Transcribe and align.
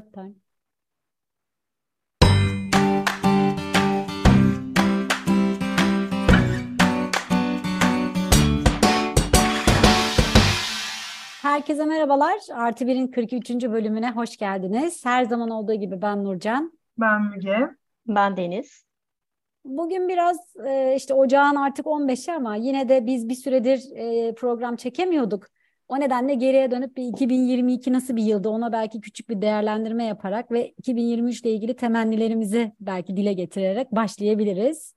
time. 0.00 0.34
Herkese 11.42 11.84
merhabalar. 11.84 12.38
Artı 12.54 12.86
Bir'in 12.86 13.06
43. 13.06 13.50
bölümüne 13.50 14.10
hoş 14.10 14.36
geldiniz. 14.36 15.04
Her 15.06 15.24
zaman 15.24 15.50
olduğu 15.50 15.74
gibi 15.74 16.02
ben 16.02 16.24
Nurcan. 16.24 16.78
Ben 16.98 17.22
Müge. 17.22 17.58
Ben 18.06 18.36
Deniz. 18.36 18.84
Bugün 19.64 20.08
biraz 20.08 20.56
e, 20.66 20.94
işte 20.96 21.14
ocağın 21.14 21.56
artık 21.56 21.86
15'i 21.86 22.32
ama 22.32 22.56
yine 22.56 22.88
de 22.88 23.06
biz 23.06 23.28
bir 23.28 23.34
süredir 23.34 23.96
e, 23.96 24.34
program 24.34 24.76
çekemiyorduk. 24.76 25.46
O 25.92 26.00
nedenle 26.00 26.34
geriye 26.34 26.70
dönüp 26.70 26.96
bir 26.96 27.02
2022 27.02 27.92
nasıl 27.92 28.16
bir 28.16 28.22
yıldı 28.22 28.48
ona 28.48 28.72
belki 28.72 29.00
küçük 29.00 29.28
bir 29.28 29.42
değerlendirme 29.42 30.04
yaparak 30.04 30.50
ve 30.52 30.68
2023 30.68 31.40
ile 31.40 31.52
ilgili 31.52 31.76
temennilerimizi 31.76 32.72
belki 32.80 33.16
dile 33.16 33.32
getirerek 33.32 33.92
başlayabiliriz. 33.92 34.94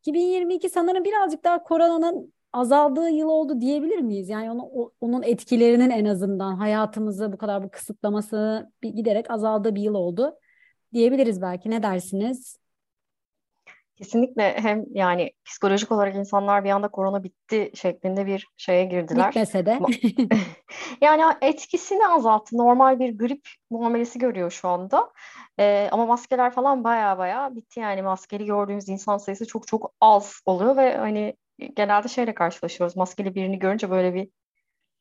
2022 0.00 0.68
sanırım 0.68 1.04
birazcık 1.04 1.44
daha 1.44 1.62
koronanın 1.62 2.34
azaldığı 2.52 3.10
yıl 3.10 3.28
oldu 3.28 3.60
diyebilir 3.60 3.98
miyiz? 3.98 4.28
Yani 4.28 4.50
onu, 4.50 4.92
onun 5.00 5.22
etkilerinin 5.22 5.90
en 5.90 6.04
azından 6.04 6.56
hayatımızı 6.56 7.32
bu 7.32 7.38
kadar 7.38 7.64
bu 7.64 7.70
kısıtlaması 7.70 8.70
giderek 8.82 9.30
azaldığı 9.30 9.74
bir 9.74 9.82
yıl 9.82 9.94
oldu 9.94 10.34
diyebiliriz 10.92 11.42
belki. 11.42 11.70
Ne 11.70 11.82
dersiniz? 11.82 12.58
Kesinlikle 13.98 14.56
hem 14.58 14.84
yani 14.90 15.32
psikolojik 15.44 15.92
olarak 15.92 16.14
insanlar 16.14 16.64
bir 16.64 16.70
anda 16.70 16.88
korona 16.88 17.24
bitti 17.24 17.70
şeklinde 17.74 18.26
bir 18.26 18.46
şeye 18.56 18.84
girdiler. 18.84 19.28
Bitmese 19.28 19.66
de. 19.66 19.78
yani 21.00 21.22
etkisini 21.40 22.06
azalttı. 22.06 22.56
Normal 22.56 22.98
bir 22.98 23.18
grip 23.18 23.48
muamelesi 23.70 24.18
görüyor 24.18 24.50
şu 24.50 24.68
anda. 24.68 25.12
Ee, 25.58 25.88
ama 25.92 26.06
maskeler 26.06 26.52
falan 26.52 26.84
baya 26.84 27.18
baya 27.18 27.56
bitti 27.56 27.80
yani 27.80 28.02
maskeli 28.02 28.44
gördüğümüz 28.44 28.88
insan 28.88 29.18
sayısı 29.18 29.46
çok 29.46 29.66
çok 29.66 29.92
az 30.00 30.40
oluyor 30.46 30.76
ve 30.76 30.96
hani 30.96 31.36
genelde 31.76 32.08
şeyle 32.08 32.34
karşılaşıyoruz. 32.34 32.96
Maskeli 32.96 33.34
birini 33.34 33.58
görünce 33.58 33.90
böyle 33.90 34.14
bir 34.14 34.28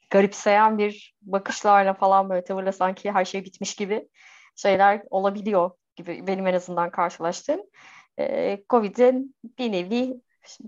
garipseyen 0.09 0.78
bir 0.78 1.16
bakışlarla 1.22 1.94
falan 1.94 2.30
böyle 2.30 2.44
tavırla 2.44 2.72
sanki 2.72 3.11
her 3.11 3.26
şey 3.26 3.45
bitmiş 3.45 3.76
gibi 3.76 4.08
şeyler 4.56 5.04
olabiliyor 5.09 5.72
gibi 5.95 6.28
benim 6.28 6.48
en 6.48 6.54
azından 6.54 6.89
karşılaştığım. 6.89 7.61
Ee, 8.20 8.64
Covid'in 8.70 9.36
bir 9.60 9.72
nevi 9.72 10.22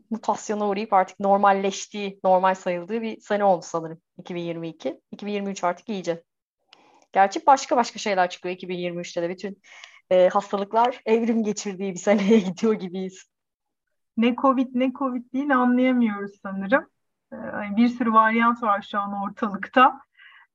mutasyona 0.10 0.68
uğrayıp 0.68 0.94
artık 0.94 1.20
normalleştiği, 1.20 2.20
normal 2.24 2.56
sayıldığı 2.56 3.02
bir 3.02 3.22
sene 3.22 3.44
oldu 3.44 3.66
sanırım 3.66 4.02
2022. 4.18 5.02
2023 5.12 5.64
artık 5.64 5.90
iyice. 5.90 6.24
Gerçi 7.14 7.46
başka 7.46 7.78
başka 7.78 8.00
şeyler 8.00 8.30
çıkıyor 8.30 8.56
2023'te 8.56 9.22
de 9.22 9.30
bütün 9.30 9.62
e, 10.10 10.30
hastalıklar 10.30 11.02
evrim 11.06 11.44
geçirdiği 11.44 11.94
bir 11.94 12.00
seneye 12.00 12.40
gidiyor 12.50 12.74
gibiyiz. 12.74 13.26
Ne 14.18 14.36
Covid 14.36 14.68
ne 14.74 14.92
Covid 14.94 15.34
değil 15.34 15.56
anlayamıyoruz 15.56 16.32
sanırım. 16.42 16.90
Ee, 17.34 17.38
bir 17.78 17.90
sürü 17.90 18.14
varyant 18.14 18.64
var 18.64 18.88
şu 18.92 19.00
an 19.00 19.14
ortalıkta. 19.24 20.00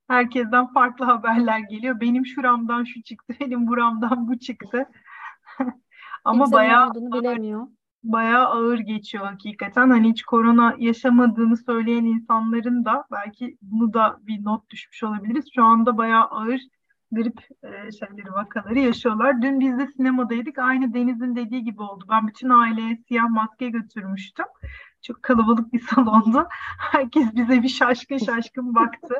Herkesten 0.07 0.73
farklı 0.73 1.05
haberler 1.11 1.59
geliyor. 1.59 2.01
Benim 2.01 2.25
şuramdan 2.25 2.83
şu 2.83 3.03
çıktı, 3.03 3.33
benim 3.39 3.67
buramdan 3.67 4.27
bu 4.27 4.39
çıktı. 4.39 4.89
Ama 6.25 6.43
Kimse 6.43 6.55
bayağı 6.55 6.89
olduğunu 6.89 7.19
bilemiyor. 7.19 7.67
Bayağı 8.03 8.45
ağır 8.45 8.79
geçiyor 8.79 9.25
hakikaten. 9.25 9.89
Hani 9.89 10.09
hiç 10.09 10.23
korona 10.23 10.75
yaşamadığını 10.79 11.57
söyleyen 11.57 12.05
insanların 12.05 12.85
da 12.85 13.05
belki 13.11 13.57
bunu 13.61 13.93
da 13.93 14.17
bir 14.21 14.45
not 14.45 14.69
düşmüş 14.69 15.03
olabiliriz. 15.03 15.45
Şu 15.55 15.63
anda 15.63 15.97
bayağı 15.97 16.25
ağır 16.25 16.61
grip 17.11 17.39
e, 17.63 17.91
şeyleri 17.91 18.31
vakaları 18.31 18.79
yaşıyorlar. 18.79 19.41
Dün 19.41 19.59
biz 19.59 19.77
de 19.77 19.87
sinemadaydık. 19.87 20.59
Aynı 20.59 20.93
Deniz'in 20.93 21.35
dediği 21.35 21.63
gibi 21.63 21.81
oldu. 21.81 22.05
Ben 22.09 22.27
bütün 22.27 22.49
aileye 22.49 22.97
siyah 23.07 23.29
maske 23.29 23.69
götürmüştüm. 23.69 24.45
Çok 25.01 25.23
kalabalık 25.23 25.73
bir 25.73 25.79
salondu. 25.79 26.47
Herkes 26.91 27.35
bize 27.35 27.63
bir 27.63 27.69
şaşkın 27.69 28.17
şaşkın 28.17 28.75
baktı. 28.75 29.15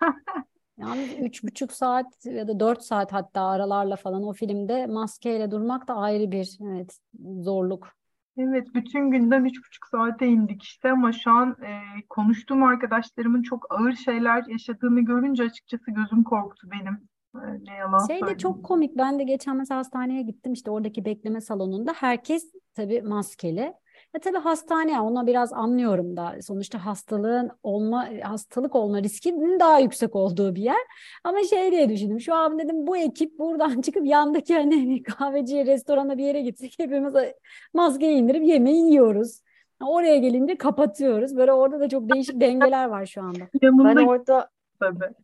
Yani 0.78 1.18
üç 1.20 1.44
buçuk 1.44 1.72
saat 1.72 2.26
ya 2.26 2.48
da 2.48 2.60
dört 2.60 2.82
saat 2.82 3.12
hatta 3.12 3.42
aralarla 3.42 3.96
falan 3.96 4.22
o 4.22 4.32
filmde 4.32 4.86
maskeyle 4.86 5.50
durmak 5.50 5.88
da 5.88 5.94
ayrı 5.94 6.30
bir 6.30 6.58
evet, 6.62 6.98
zorluk. 7.40 7.88
Evet, 8.36 8.66
bütün 8.74 9.10
günden 9.10 9.44
üç 9.44 9.58
buçuk 9.66 9.86
saate 9.86 10.26
indik 10.26 10.62
işte 10.62 10.92
ama 10.92 11.12
şu 11.12 11.30
an 11.30 11.56
e, 11.62 11.80
konuştuğum 12.08 12.62
arkadaşlarımın 12.62 13.42
çok 13.42 13.66
ağır 13.70 13.92
şeyler 13.92 14.44
yaşadığını 14.48 15.00
görünce 15.00 15.42
açıkçası 15.42 15.90
gözüm 15.90 16.24
korktu 16.24 16.68
benim. 16.70 17.08
E, 17.34 17.64
ne 17.64 17.76
yalan 17.76 18.06
Şey 18.06 18.26
de 18.26 18.38
çok 18.38 18.64
komik. 18.64 18.96
Ben 18.96 19.18
de 19.18 19.24
geçen 19.24 19.56
mesela 19.56 19.78
hastaneye 19.78 20.22
gittim 20.22 20.52
işte 20.52 20.70
oradaki 20.70 21.04
bekleme 21.04 21.40
salonunda 21.40 21.92
herkes 21.96 22.52
tabii 22.74 23.02
maskeli. 23.02 23.74
E 24.14 24.18
tabii 24.18 24.38
hastane 24.38 25.00
ona 25.00 25.26
biraz 25.26 25.52
anlıyorum 25.52 26.16
da 26.16 26.36
sonuçta 26.42 26.86
hastalığın 26.86 27.50
olma 27.62 28.08
hastalık 28.22 28.74
olma 28.74 29.02
riskinin 29.02 29.60
daha 29.60 29.78
yüksek 29.78 30.16
olduğu 30.16 30.54
bir 30.54 30.62
yer. 30.62 30.76
Ama 31.24 31.42
şey 31.42 31.70
diye 31.72 31.88
düşündüm. 31.88 32.20
Şu 32.20 32.34
an 32.34 32.58
dedim 32.58 32.86
bu 32.86 32.96
ekip 32.96 33.38
buradan 33.38 33.80
çıkıp 33.82 34.06
yandaki 34.06 34.54
hani 34.54 35.02
kahveciye, 35.02 35.66
restorana 35.66 36.18
bir 36.18 36.24
yere 36.24 36.40
gitsek 36.40 36.74
hepimiz 36.78 37.14
maskeyi 37.74 38.16
indirip 38.16 38.44
yemeği 38.44 38.90
yiyoruz. 38.90 39.40
Oraya 39.80 40.16
gelince 40.16 40.56
kapatıyoruz. 40.56 41.36
Böyle 41.36 41.52
orada 41.52 41.80
da 41.80 41.88
çok 41.88 42.10
değişik 42.12 42.40
dengeler 42.40 42.88
var 42.88 43.06
şu 43.06 43.22
anda. 43.22 43.44
Ben 43.62 43.96
orada 44.06 44.48
tabii. 44.80 45.14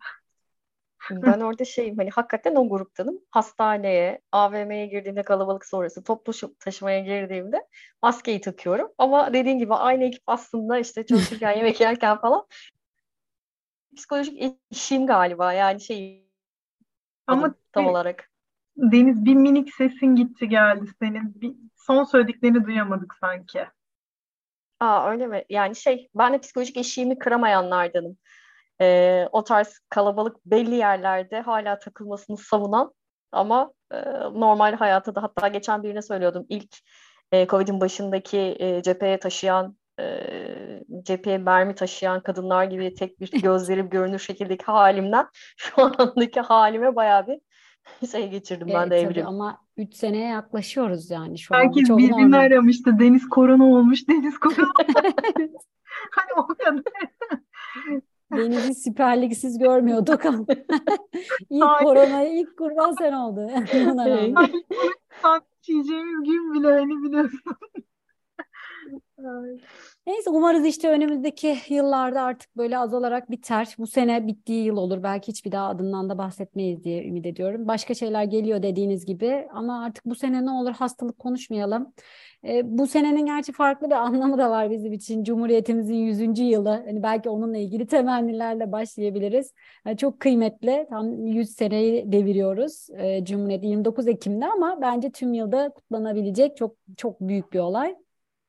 Ben 1.11 1.41
orada 1.41 1.65
şeyim 1.65 1.97
hani 1.97 2.11
hakikaten 2.11 2.55
o 2.55 2.69
gruptanım. 2.69 3.19
Hastaneye, 3.31 4.21
AVM'ye 4.33 4.87
girdiğimde 4.87 5.23
kalabalık 5.23 5.67
sonrası 5.67 6.05
toplu 6.05 6.33
taşımaya 6.61 7.01
girdiğimde 7.01 7.67
maskeyi 8.03 8.41
takıyorum. 8.41 8.93
Ama 8.99 9.33
dediğin 9.33 9.59
gibi 9.59 9.75
aynı 9.75 10.05
ekip 10.05 10.23
aslında 10.27 10.79
işte 10.79 11.07
çalışırken 11.07 11.53
yemek 11.57 11.81
yerken 11.81 12.19
falan 12.19 12.47
psikolojik 13.97 14.63
eşiğim 14.71 15.07
galiba 15.07 15.53
yani 15.53 15.81
şey 15.81 16.29
ama 17.27 17.55
tam 17.73 17.87
olarak. 17.87 18.31
Deniz 18.77 19.25
bir 19.25 19.35
minik 19.35 19.75
sesin 19.75 20.17
gitti 20.17 20.49
geldi 20.49 20.85
senin. 20.99 21.41
Bir, 21.41 21.55
son 21.77 22.05
söylediklerini 22.05 22.65
duyamadık 22.65 23.15
sanki. 23.21 23.67
Aa 24.81 25.11
öyle 25.11 25.27
mi? 25.27 25.45
Yani 25.49 25.77
şey 25.77 26.09
ben 26.15 26.33
de 26.33 26.39
psikolojik 26.39 26.77
eşiğimi 26.77 27.19
kıramayanlardanım 27.19 28.17
e, 28.81 29.29
o 29.33 29.45
tarz 29.45 29.79
kalabalık 29.89 30.37
belli 30.47 30.75
yerlerde 30.75 31.41
hala 31.41 31.79
takılmasını 31.79 32.37
savunan 32.37 32.93
ama 33.33 33.73
e, 33.93 33.97
normal 34.35 34.75
hayatta 34.75 35.15
da 35.15 35.23
hatta 35.23 35.49
geçen 35.49 35.83
birine 35.83 36.03
söylüyordum 36.03 36.47
ilk 36.49 36.77
e, 37.33 37.47
Covid'in 37.47 37.81
başındaki 37.81 38.57
e, 38.59 38.83
cepheye 38.83 39.19
taşıyan 39.19 39.77
e, 40.01 40.05
cepheye 41.03 41.39
mermi 41.39 41.75
taşıyan 41.75 42.21
kadınlar 42.21 42.65
gibi 42.65 42.95
tek 42.95 43.21
bir 43.21 43.31
gözleri 43.43 43.91
görünür 43.91 44.19
şekildeki 44.19 44.65
halimden 44.65 45.27
şu 45.57 45.83
andaki 45.83 46.41
halime 46.41 46.97
bayağı 46.97 47.27
bir 47.27 47.39
şey 48.11 48.31
geçirdim 48.31 48.69
ben 48.75 48.91
de 48.91 48.97
evrim. 48.97 49.27
Ama 49.27 49.59
3 49.77 49.95
seneye 49.95 50.29
yaklaşıyoruz 50.29 51.11
yani 51.11 51.39
şu 51.39 51.55
an. 51.55 51.59
Herkes 51.59 51.89
birbirini 51.89 52.37
aramıştı. 52.37 52.99
Deniz 52.99 53.29
korona 53.29 53.65
olmuş, 53.65 54.09
Deniz 54.09 54.39
korona 54.39 54.73
Hani 56.11 56.33
o 56.37 56.47
kadar. 56.47 56.83
Deniz'i 58.39 58.75
Süper 58.75 59.23
Lig'siz 59.23 59.59
görmüyorduk. 59.59 60.25
İlk 61.51 61.65
koronayı 61.83 62.41
ilk 62.41 62.59
kurban 62.59 62.93
sen 62.99 63.13
oldu. 63.13 63.51
Çiğeceğimiz 65.63 66.25
gün 66.31 66.55
bile 66.55 66.73
hani 66.73 67.03
biliyorsun. 67.05 67.41
Neyse 70.07 70.31
umarız 70.31 70.67
işte 70.67 70.89
önümüzdeki 70.89 71.57
yıllarda 71.69 72.23
artık 72.23 72.57
böyle 72.57 72.79
azalarak 72.79 73.31
biter. 73.31 73.75
Bu 73.79 73.87
sene 73.87 74.27
bittiği 74.27 74.65
yıl 74.65 74.77
olur. 74.77 75.03
Belki 75.03 75.29
hiçbir 75.29 75.53
daha 75.53 75.69
adından 75.69 76.11
da 76.11 76.19
bahsetmeyiz 76.19 76.85
diye 76.85 77.05
ümit 77.09 77.27
ediyorum. 77.27 77.69
Başka 77.69 77.95
şeyler 77.95 78.25
geliyor 78.25 78.63
dediğiniz 78.63 79.07
gibi 79.07 79.49
ama 79.53 79.85
artık 79.85 80.05
bu 80.05 80.15
sene 80.15 80.47
ne 80.47 80.51
olur 80.51 80.73
hastalık 80.73 81.19
konuşmayalım. 81.19 81.93
E, 82.45 82.79
bu 82.79 82.87
senenin 82.87 83.27
gerçi 83.27 83.53
farklı 83.53 83.87
bir 83.87 83.95
anlamı 84.07 84.39
da 84.39 84.51
var 84.51 84.71
bizim 84.71 84.93
için. 84.93 85.25
Cumhuriyetimizin 85.25 85.95
100. 85.95 86.43
yılı. 86.43 86.69
Hani 86.69 87.03
belki 87.03 87.29
onunla 87.29 87.59
ilgili 87.59 87.87
temennilerle 87.87 88.73
başlayabiliriz. 88.73 89.53
Yani 89.87 89.97
çok 89.97 90.21
kıymetli. 90.21 90.87
Tam 90.91 91.27
100 91.27 91.51
seneyi 91.51 92.13
deviriyoruz. 92.13 92.89
E, 92.91 93.25
Cumhuriyet 93.25 93.65
29 93.65 94.09
Ekim'de 94.09 94.47
ama 94.47 94.79
bence 94.81 95.11
tüm 95.11 95.35
yılda 95.35 95.71
kutlanabilecek 95.71 96.57
çok 96.57 96.77
çok 96.97 97.21
büyük 97.21 97.53
bir 97.53 97.59
olay. 97.59 97.97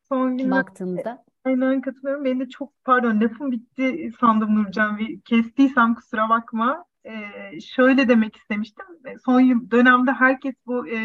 Son 0.10 0.38
günler 0.38 0.52
baktığımızda. 0.52 1.24
Aynen 1.46 1.82
katılıyorum. 1.82 2.26
Benim 2.26 2.40
de 2.40 2.50
çok 2.50 2.84
pardon 2.86 3.22
lafım 3.22 3.52
bitti 3.52 4.12
sandım 4.20 4.56
Nurcan. 4.56 4.98
Bir 4.98 5.22
kestiysem 5.22 5.96
kusura 5.96 6.30
bakma. 6.30 6.86
Ee, 7.06 7.60
şöyle 7.60 8.08
demek 8.08 8.36
istemiştim. 8.36 8.86
Son 9.26 9.72
dönemde 9.72 10.12
herkes 10.12 10.56
bu 10.66 10.88
e, 10.88 10.96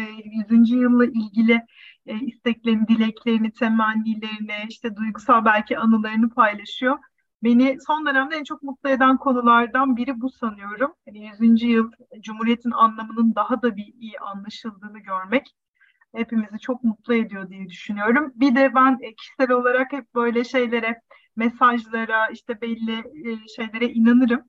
100. 0.49 0.71
yılla 0.71 1.05
ilgili 1.05 1.61
e, 2.05 2.19
isteklerini, 2.19 2.87
dileklerini, 2.87 3.51
temennilerini, 3.51 4.65
işte 4.69 4.95
duygusal 4.95 5.45
belki 5.45 5.77
anılarını 5.77 6.29
paylaşıyor. 6.29 6.97
Beni 7.43 7.77
son 7.87 8.05
dönemde 8.05 8.35
en 8.35 8.43
çok 8.43 8.63
mutlu 8.63 8.89
eden 8.89 9.17
konulardan 9.17 9.97
biri 9.97 10.21
bu 10.21 10.29
sanıyorum. 10.29 10.93
Yani 11.05 11.31
100. 11.41 11.63
yıl 11.63 11.91
Cumhuriyet'in 12.19 12.71
anlamının 12.71 13.35
daha 13.35 13.61
da 13.61 13.75
bir 13.75 13.93
iyi 13.93 14.19
anlaşıldığını 14.19 14.99
görmek 14.99 15.55
hepimizi 16.15 16.59
çok 16.59 16.83
mutlu 16.83 17.15
ediyor 17.15 17.49
diye 17.49 17.69
düşünüyorum. 17.69 18.31
Bir 18.35 18.55
de 18.55 18.75
ben 18.75 18.99
kişisel 19.17 19.51
olarak 19.51 19.93
hep 19.93 20.15
böyle 20.15 20.43
şeylere, 20.43 21.01
mesajlara, 21.35 22.27
işte 22.27 22.61
belli 22.61 22.93
e, 22.99 23.47
şeylere 23.55 23.85
inanırım. 23.85 24.43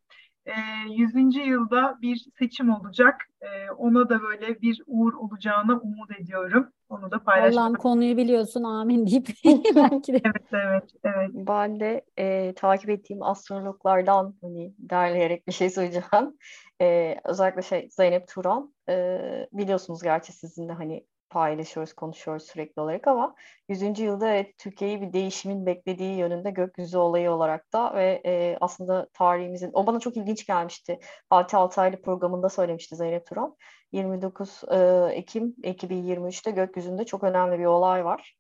100. 0.89 1.37
E, 1.37 1.41
yılda 1.41 1.99
bir 2.03 2.27
seçim 2.39 2.71
olacak. 2.71 3.15
E, 3.41 3.71
ona 3.71 4.09
da 4.09 4.23
böyle 4.23 4.61
bir 4.61 4.83
uğur 4.87 5.13
olacağına 5.13 5.81
umut 5.81 6.21
ediyorum. 6.21 6.73
Onu 6.89 7.11
da 7.11 7.25
paylaşmak. 7.25 7.63
Allah'ım 7.63 7.75
konuyu 7.75 8.17
biliyorsun 8.17 8.63
amin 8.63 9.07
deyip 9.07 9.29
belki 9.77 10.13
de. 10.13 10.21
evet, 10.25 10.47
evet, 10.53 10.91
evet. 11.05 11.31
Ben 11.35 11.81
de 11.81 12.05
e, 12.19 12.55
takip 12.55 12.91
ettiğim 12.91 13.23
astrologlardan 13.23 14.35
hani 14.43 14.75
derleyerek 14.79 15.47
bir 15.47 15.53
şey 15.53 15.71
söyleyeceğim. 15.71 16.37
E, 16.83 17.17
özellikle 17.25 17.63
şey 17.63 17.89
Zeynep 17.91 18.29
Turan. 18.29 18.75
E, 18.89 19.19
biliyorsunuz 19.53 20.03
gerçi 20.03 20.33
sizin 20.33 20.69
de 20.69 20.73
hani 20.73 21.07
paylaşıyoruz, 21.31 21.93
konuşuyoruz 21.93 22.43
sürekli 22.43 22.83
olarak 22.83 23.09
ama 23.09 23.35
100. 23.69 24.03
yılda 24.03 24.29
evet, 24.29 24.59
Türkiye'yi 24.59 25.01
bir 25.03 25.13
değişimin 25.13 25.67
beklediği 25.67 26.17
yönünde 26.17 26.51
gökyüzü 26.51 26.99
olayı 26.99 27.31
olarak 27.31 27.73
da 27.73 27.95
ve 27.95 28.23
e, 28.27 28.57
aslında 28.61 29.09
tarihimizin, 29.13 29.71
o 29.73 29.87
bana 29.87 30.01
çok 30.01 30.17
ilginç 30.17 30.47
gelmişti. 30.47 30.99
Fatih 31.29 31.59
Altaylı 31.59 32.03
programında 32.03 32.49
söylemişti 32.49 32.97
Zeynep 32.97 33.27
Turan. 33.27 33.57
29 33.93 34.63
e, 34.71 35.09
Ekim 35.13 35.55
2023'te 35.63 36.51
gökyüzünde 36.51 37.05
çok 37.05 37.25
önemli 37.25 37.59
bir 37.59 37.65
olay 37.65 38.05
var. 38.05 38.37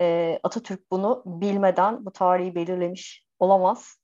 E, 0.00 0.38
Atatürk 0.42 0.90
bunu 0.90 1.22
bilmeden 1.26 2.06
bu 2.06 2.10
tarihi 2.10 2.54
belirlemiş 2.54 3.26
olamaz. 3.38 3.96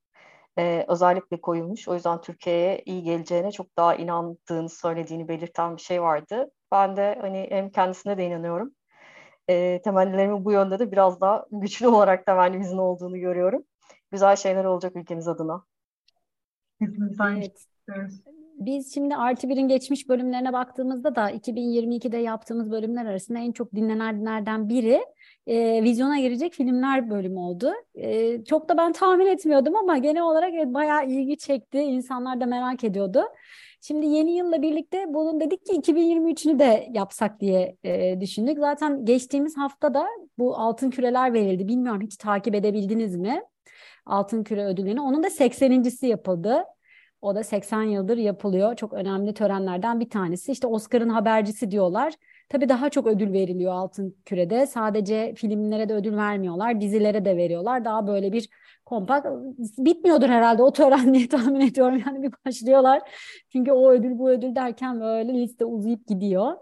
E, 0.58 0.84
özellikle 0.88 1.40
koyulmuş. 1.40 1.88
O 1.88 1.94
yüzden 1.94 2.20
Türkiye'ye 2.20 2.82
iyi 2.86 3.02
geleceğine 3.02 3.52
çok 3.52 3.76
daha 3.76 3.94
inandığını 3.94 4.68
söylediğini 4.68 5.28
belirten 5.28 5.76
bir 5.76 5.82
şey 5.82 6.02
vardı. 6.02 6.50
Ben 6.72 6.96
de 6.96 7.18
hani 7.20 7.46
hem 7.50 7.70
kendisine 7.70 8.18
de 8.18 8.26
inanıyorum. 8.26 8.74
E, 9.48 9.82
temellerimin 9.82 10.44
bu 10.44 10.52
yönde 10.52 10.78
de 10.78 10.92
biraz 10.92 11.20
daha 11.20 11.46
güçlü 11.52 11.86
olarak 11.86 12.26
temellimizin 12.26 12.78
olduğunu 12.78 13.18
görüyorum. 13.18 13.64
Güzel 14.12 14.36
şeyler 14.36 14.64
olacak 14.64 14.96
ülkemiz 14.96 15.28
adına. 15.28 15.64
Evet. 17.88 18.20
Biz 18.58 18.94
şimdi 18.94 19.16
Artı 19.16 19.48
Bir'in 19.48 19.68
geçmiş 19.68 20.08
bölümlerine 20.08 20.52
baktığımızda 20.52 21.14
da 21.14 21.30
2022'de 21.30 22.16
yaptığımız 22.16 22.70
bölümler 22.70 23.06
arasında 23.06 23.38
en 23.38 23.52
çok 23.52 23.74
dinlenenlerden 23.74 24.68
biri 24.68 25.04
e, 25.46 25.82
vizyona 25.82 26.20
girecek 26.20 26.52
filmler 26.52 27.10
bölümü 27.10 27.38
oldu. 27.38 27.72
E, 27.94 28.44
çok 28.44 28.68
da 28.68 28.76
ben 28.76 28.92
tahmin 28.92 29.26
etmiyordum 29.26 29.76
ama 29.76 29.98
genel 29.98 30.22
olarak 30.22 30.54
evet, 30.54 30.74
bayağı 30.74 31.06
ilgi 31.06 31.38
çekti. 31.38 31.78
İnsanlar 31.78 32.40
da 32.40 32.46
merak 32.46 32.84
ediyordu. 32.84 33.22
Şimdi 33.80 34.06
yeni 34.06 34.36
yılla 34.36 34.62
birlikte 34.62 35.04
bunun 35.08 35.40
dedik 35.40 35.66
ki 35.66 35.72
2023'ünü 35.72 36.58
de 36.58 36.88
yapsak 36.92 37.40
diye 37.40 37.76
e, 37.84 38.20
düşündük. 38.20 38.58
Zaten 38.58 39.04
geçtiğimiz 39.04 39.56
hafta 39.56 39.94
da 39.94 40.06
bu 40.38 40.56
altın 40.56 40.90
küreler 40.90 41.32
verildi. 41.32 41.68
Bilmiyorum 41.68 42.00
hiç 42.00 42.16
takip 42.16 42.54
edebildiniz 42.54 43.16
mi? 43.16 43.42
Altın 44.06 44.44
Küre 44.44 44.64
ödülünü. 44.64 45.00
Onun 45.00 45.22
da 45.22 45.26
80.si 45.28 46.06
yapıldı. 46.06 46.64
O 47.20 47.34
da 47.34 47.44
80 47.44 47.82
yıldır 47.82 48.16
yapılıyor. 48.16 48.76
Çok 48.76 48.92
önemli 48.92 49.34
törenlerden 49.34 50.00
bir 50.00 50.10
tanesi. 50.10 50.52
İşte 50.52 50.66
Oscar'ın 50.66 51.08
habercisi 51.08 51.70
diyorlar. 51.70 52.14
Tabii 52.48 52.68
daha 52.68 52.90
çok 52.90 53.06
ödül 53.06 53.32
veriliyor 53.32 53.72
Altın 53.72 54.16
Küre'de. 54.24 54.66
Sadece 54.66 55.34
filmlere 55.34 55.88
de 55.88 55.94
ödül 55.94 56.16
vermiyorlar, 56.16 56.80
dizilere 56.80 57.24
de 57.24 57.36
veriyorlar. 57.36 57.84
Daha 57.84 58.06
böyle 58.06 58.32
bir 58.32 58.48
kompakt 58.84 59.26
bitmiyordur 59.78 60.28
herhalde 60.28 60.62
o 60.62 60.72
tören 60.72 61.14
diye 61.14 61.28
tahmin 61.28 61.60
ediyorum. 61.60 62.02
Yani 62.06 62.22
bir 62.22 62.32
başlıyorlar. 62.46 63.02
Çünkü 63.52 63.72
o 63.72 63.90
ödül 63.90 64.18
bu 64.18 64.30
ödül 64.30 64.54
derken 64.54 65.00
böyle 65.00 65.34
liste 65.34 65.64
uzayıp 65.64 66.06
gidiyor. 66.06 66.56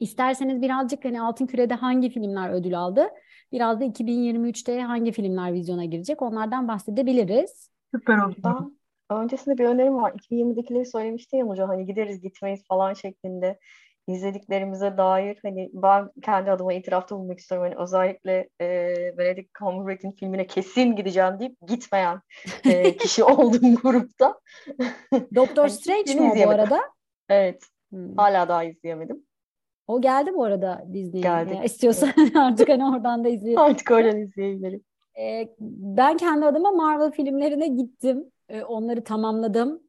İsterseniz 0.00 0.62
birazcık 0.62 1.04
hani 1.04 1.22
Altın 1.22 1.46
Küre'de 1.46 1.74
hangi 1.74 2.10
filmler 2.10 2.50
ödül 2.50 2.78
aldı? 2.78 3.08
Biraz 3.52 3.80
da 3.80 3.84
2023'te 3.84 4.80
hangi 4.80 5.12
filmler 5.12 5.52
vizyona 5.52 5.84
girecek? 5.84 6.22
Onlardan 6.22 6.68
bahsedebiliriz. 6.68 7.70
Süper 7.94 8.18
oldu. 8.18 8.72
Öncesinde 9.10 9.58
bir 9.58 9.64
önerim 9.64 9.94
var. 9.94 10.12
2020'dekileri 10.12 10.86
söylemişti 10.86 11.36
ya 11.36 11.46
hocam 11.46 11.68
hani 11.68 11.86
gideriz 11.86 12.20
gitmeyiz 12.20 12.64
falan 12.68 12.94
şeklinde 12.94 13.58
izlediklerimize 14.06 14.96
dair 14.96 15.38
hani 15.42 15.70
ben 15.72 16.10
kendi 16.22 16.50
adıma 16.50 16.72
itirafta 16.72 17.16
bulunmak 17.16 17.38
istiyorum. 17.38 17.68
Hani 17.70 17.82
özellikle 17.82 18.48
e, 18.60 18.94
Benedict 19.18 19.54
Cumberbatch'in 19.58 20.12
filmine 20.12 20.46
kesin 20.46 20.96
gideceğim 20.96 21.38
deyip 21.40 21.56
gitmeyen 21.68 22.20
e, 22.64 22.96
kişi 22.96 23.24
olduğum 23.24 23.74
grupta. 23.82 24.40
Doktor 25.34 25.62
hani 25.62 25.70
Strange 25.70 26.14
mi 26.14 26.46
bu 26.46 26.50
arada? 26.50 26.80
Evet. 27.28 27.62
Hmm. 27.90 28.16
Hala 28.16 28.48
daha 28.48 28.64
izleyemedim. 28.64 29.26
O 29.86 30.00
geldi 30.00 30.34
bu 30.34 30.44
arada 30.44 30.84
Disney'e. 30.92 31.22
Geldi. 31.22 31.54
Yani 31.54 31.64
istiyorsan 31.66 32.12
artık 32.36 32.68
hani 32.68 32.84
oradan 32.84 33.24
da 33.24 33.28
izleyelim. 33.28 33.62
Artık 33.62 33.90
oradan 33.90 34.20
izleyebilirim. 34.20 34.84
Ee, 35.18 35.48
ben 35.60 36.16
kendi 36.16 36.46
adıma 36.46 36.70
Marvel 36.70 37.10
filmlerine 37.10 37.68
gittim. 37.68 38.24
Ee, 38.48 38.62
onları 38.62 39.04
tamamladım. 39.04 39.82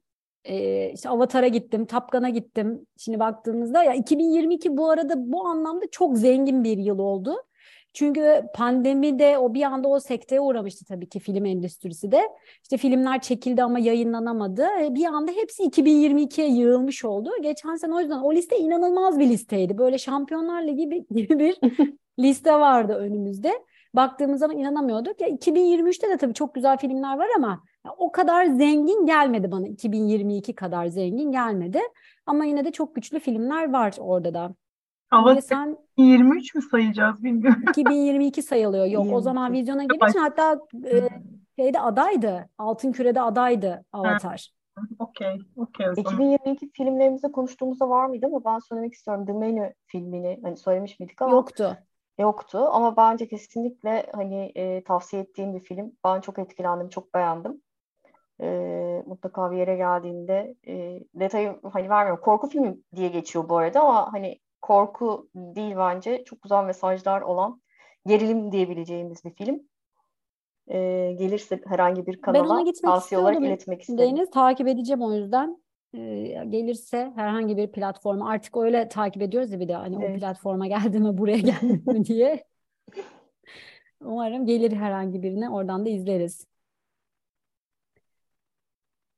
Ee, 0.46 0.92
işte 0.94 1.10
Avatar'a 1.10 1.48
gittim, 1.48 1.86
Top 1.86 2.12
Gun'a 2.12 2.30
gittim. 2.30 2.86
Şimdi 2.98 3.20
baktığımızda 3.20 3.84
ya 3.84 3.94
2022 3.94 4.78
bu 4.78 4.90
arada 4.90 5.14
bu 5.18 5.48
anlamda 5.48 5.86
çok 5.92 6.18
zengin 6.18 6.64
bir 6.64 6.78
yıl 6.78 7.00
oldu. 7.00 7.36
Çünkü 7.94 8.44
pandemi 8.56 9.20
de 9.20 9.38
o 9.38 9.54
bir 9.54 9.64
anda 9.64 9.88
o 9.88 10.00
sekteye 10.00 10.42
uğramıştı 10.42 10.86
tabii 10.86 11.10
ki 11.10 11.20
film 11.20 11.46
endüstrisi 11.46 12.12
de. 12.12 12.22
İşte 12.64 12.78
filmler 12.78 13.22
çekildi 13.22 13.64
ama 13.64 13.80
yayınlanamadı. 13.80 14.68
E, 14.82 14.96
bir 14.96 15.06
anda 15.06 15.32
hepsi 15.32 15.64
2022'ye 15.64 16.48
yığılmış 16.48 17.06
oldu. 17.06 17.30
Geçen 17.42 17.76
sene 17.76 17.94
o 17.96 18.00
yüzden 18.00 18.20
o 18.20 18.34
liste 18.34 18.58
inanılmaz 18.58 19.20
bir 19.20 19.28
listeydi. 19.30 19.78
Böyle 19.78 19.98
Şampiyonlar 19.98 20.64
Ligi 20.64 20.90
gibi 21.12 21.40
bir 21.40 21.60
liste 22.20 22.54
vardı 22.54 22.94
önümüzde. 22.94 23.54
Baktığımız 23.96 24.40
zaman 24.40 24.58
inanamıyorduk. 24.58 25.22
Ya 25.22 25.28
2023'te 25.28 26.10
de 26.10 26.18
tabii 26.18 26.34
çok 26.34 26.56
güzel 26.56 26.78
filmler 26.78 27.18
var 27.18 27.28
ama 27.38 27.64
o 27.98 28.12
kadar 28.12 28.46
zengin 28.46 29.06
gelmedi 29.06 29.52
bana. 29.52 29.68
2022 29.68 30.56
kadar 30.56 30.88
zengin 30.88 31.32
gelmedi. 31.32 31.80
Ama 32.26 32.46
yine 32.46 32.66
de 32.66 32.72
çok 32.72 32.96
güçlü 32.96 33.20
filmler 33.20 33.74
var 33.74 33.96
orada 34.00 34.34
da. 34.34 34.56
Ama 35.12 35.42
sen 35.42 35.78
23 35.98 36.56
mü 36.56 36.62
sayacağız 36.62 37.24
bilmiyorum. 37.24 37.64
2022 37.70 38.44
sayılıyor. 38.44 38.86
Yok 38.86 39.04
22. 39.04 39.16
o 39.16 39.22
zaman 39.22 39.54
vizyona 39.54 39.84
gelirken 39.84 40.20
hatta 40.20 40.60
e, 40.92 41.10
şeyde 41.56 41.80
adaydı. 41.80 42.50
Altın 42.58 42.92
Küre'de 42.92 43.22
adaydı 43.22 43.86
Avatar. 43.92 44.50
Okey. 45.00 45.40
Okey 45.58 45.88
2022 45.98 46.72
filmlerimizde 46.72 47.32
konuştuğumuzda 47.32 47.90
var 47.90 48.06
mıydı 48.06 48.26
ama 48.26 48.46
ben 48.46 48.60
söylemek 48.60 48.94
istiyorum. 48.94 49.26
The 49.26 49.34
Menu 49.34 49.70
filmini 49.88 50.40
hani 50.44 50.58
söylemiş 50.58 51.00
miydik 51.00 51.22
ama 51.22 51.32
yoktu. 51.32 51.78
Yoktu 52.20 52.58
ama 52.72 52.98
bence 52.98 53.28
kesinlikle 53.28 54.06
hani 54.14 54.52
e, 54.56 54.84
tavsiye 54.84 55.22
ettiğim 55.22 55.56
bir 55.56 55.60
film. 55.60 55.92
Ben 56.06 56.22
çok 56.22 56.40
etkilendim, 56.40 56.90
çok 56.90 57.14
beğendim 57.14 57.62
e, 58.42 59.04
mutlaka 59.06 59.52
bir 59.52 59.58
yere 59.58 59.76
geldiğinde 59.76 60.56
e, 60.68 61.00
detayı 61.16 61.60
hani 61.74 61.90
vermiyorum. 61.90 62.24
Korku 62.24 62.50
filmi 62.50 62.78
diye 62.96 63.10
geçiyor 63.10 63.50
bu 63.50 63.58
arada 63.58 63.82
ama 63.82 64.14
hani 64.14 64.40
korku 64.62 65.30
değil 65.36 65.76
bence. 65.78 66.24
Çok 66.24 66.42
güzel 66.42 66.64
mesajlar 66.64 67.22
olan 67.22 67.62
gerilim 68.06 68.52
diyebileceğimiz 68.52 69.26
bir 69.26 69.36
film. 69.36 69.62
E, 70.68 70.78
gelirse 71.20 71.60
herhangi 71.68 72.08
bir 72.08 72.22
kanala 72.22 72.72
tavsiye 72.84 73.22
olarak 73.22 73.42
iletmek 73.42 73.82
istedim. 73.82 74.00
Deniz 74.00 74.30
takip 74.30 74.68
edeceğim 74.68 75.02
o 75.02 75.14
yüzden. 75.14 75.64
Gelirse 76.50 77.12
herhangi 77.16 77.58
bir 77.58 77.72
platforma 77.72 78.30
artık 78.30 78.58
öyle 78.58 78.90
takip 78.90 79.22
ediyoruz 79.22 79.52
ya 79.52 79.60
bir 79.60 79.68
de 79.68 79.74
hani 79.74 80.06
evet. 80.06 80.16
o 80.16 80.20
platforma 80.20 80.68
geldi 80.68 81.00
mi 81.00 81.18
buraya 81.18 81.38
geldi 81.38 81.82
mi 81.86 82.06
diye. 82.06 82.44
Umarım 84.02 84.46
gelir 84.46 84.72
herhangi 84.72 85.24
birine 85.24 85.50
oradan 85.50 85.86
da 85.86 85.90
izleriz. 85.90 86.48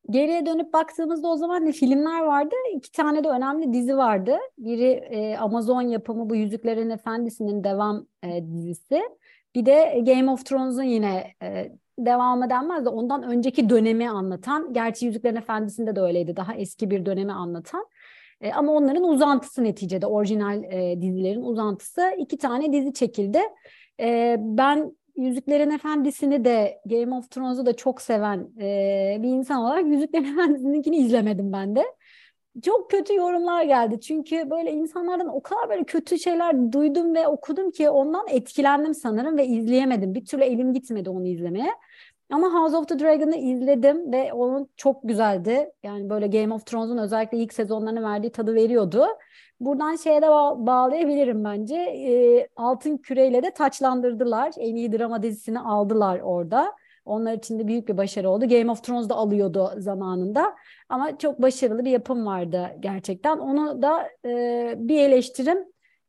Geriye 0.10 0.46
dönüp 0.46 0.74
baktığımızda 0.74 1.28
o 1.28 1.36
zaman 1.36 1.66
ne 1.66 1.72
filmler 1.72 2.22
vardı? 2.22 2.56
İki 2.76 2.92
tane 2.92 3.24
de 3.24 3.28
önemli 3.28 3.74
dizi 3.74 3.98
vardı. 3.98 4.38
Biri 4.58 4.92
e, 4.92 5.38
Amazon 5.38 5.82
yapımı 5.82 6.30
bu 6.30 6.36
Yüzüklerin 6.36 6.90
Efendisi'nin 6.90 7.64
devam 7.64 8.08
e, 8.24 8.48
dizisi. 8.48 9.02
Bir 9.56 9.66
de 9.66 10.04
Game 10.06 10.32
of 10.32 10.46
Thrones'un 10.46 10.84
yine 10.84 11.28
e, 11.44 11.72
devamı 12.00 12.50
denmez 12.50 12.86
de 12.86 12.90
ondan 12.90 13.24
önceki 13.24 13.70
dönemi 13.70 14.10
anlatan. 14.10 14.74
Gerçi 14.74 15.06
Yüzüklerin 15.06 15.36
Efendisi'nde 15.36 15.96
de 15.96 16.02
öyleydi. 16.02 16.36
Daha 16.36 16.56
eski 16.56 16.92
bir 16.92 17.06
dönemi 17.06 17.34
anlatan. 17.34 17.86
E, 18.42 18.52
ama 18.54 18.72
onların 18.72 19.04
uzantısı 19.04 19.64
neticede 19.64 20.08
orijinal 20.08 20.64
e, 20.64 21.02
dizilerin 21.02 21.42
uzantısı. 21.42 22.02
iki 22.18 22.38
tane 22.38 22.74
dizi 22.74 22.94
çekildi. 22.94 23.40
E, 24.00 24.38
ben 24.40 24.92
Yüzüklerin 25.18 25.70
Efendisi'ni 25.70 26.46
de 26.46 26.82
Game 26.86 27.16
of 27.16 27.32
Thrones'u 27.32 27.66
da 27.66 27.76
çok 27.76 28.02
seven 28.02 28.50
e, 28.62 29.18
bir 29.24 29.30
insan 29.30 29.62
olarak 29.62 29.86
Yüzüklerin 29.86 30.24
Efendisi'ninkini 30.34 30.98
izlemedim 30.98 31.54
ben 31.54 31.76
de. 31.76 31.84
Çok 32.64 32.92
kötü 32.92 33.16
yorumlar 33.16 33.64
geldi. 33.64 34.02
Çünkü 34.02 34.50
böyle 34.50 34.72
insanlardan 34.72 35.28
o 35.28 35.42
kadar 35.42 35.70
böyle 35.70 35.84
kötü 35.84 36.20
şeyler 36.20 36.72
duydum 36.72 37.16
ve 37.16 37.28
okudum 37.28 37.72
ki 37.72 37.90
ondan 37.90 38.26
etkilendim 38.30 38.94
sanırım 38.94 39.38
ve 39.38 39.48
izleyemedim. 39.48 40.16
Bir 40.16 40.26
türlü 40.26 40.44
elim 40.44 40.74
gitmedi 40.74 41.10
onu 41.10 41.28
izlemeye. 41.28 41.72
Ama 42.32 42.54
House 42.54 42.78
of 42.78 42.88
the 42.88 43.00
Dragon'ı 43.00 43.36
izledim 43.36 44.12
ve 44.12 44.34
onun 44.34 44.70
çok 44.78 45.00
güzeldi. 45.04 45.72
Yani 45.84 46.10
böyle 46.10 46.28
Game 46.28 46.54
of 46.54 46.66
Thrones'un 46.66 46.98
özellikle 46.98 47.38
ilk 47.38 47.54
sezonlarına 47.54 48.02
verdiği 48.02 48.32
tadı 48.32 48.56
veriyordu. 48.56 49.08
Buradan 49.60 49.96
şeye 49.96 50.22
de 50.22 50.26
ba- 50.26 50.66
bağlayabilirim 50.68 51.44
bence. 51.44 51.76
E, 51.76 52.48
Altın 52.56 52.98
Küre'yle 52.98 53.44
de 53.44 53.52
taçlandırdılar. 53.52 54.52
En 54.58 54.76
iyi 54.76 54.92
drama 54.92 55.24
dizisini 55.24 55.60
aldılar 55.60 56.20
orada. 56.20 56.74
Onlar 57.06 57.34
için 57.34 57.60
de 57.60 57.68
büyük 57.68 57.88
bir 57.88 57.98
başarı 57.98 58.30
oldu. 58.30 58.48
Game 58.50 58.72
of 58.72 58.84
Thrones 58.84 59.10
da 59.10 59.16
alıyordu 59.16 59.72
zamanında. 59.78 60.56
Ama 60.90 61.18
çok 61.18 61.42
başarılı 61.42 61.86
bir 61.86 61.92
yapım 61.92 62.26
vardı 62.26 62.70
gerçekten. 62.80 63.38
Onu 63.38 63.82
da 63.82 64.10
e, 64.26 64.74
bir 64.78 65.00
eleştirim 65.00 65.66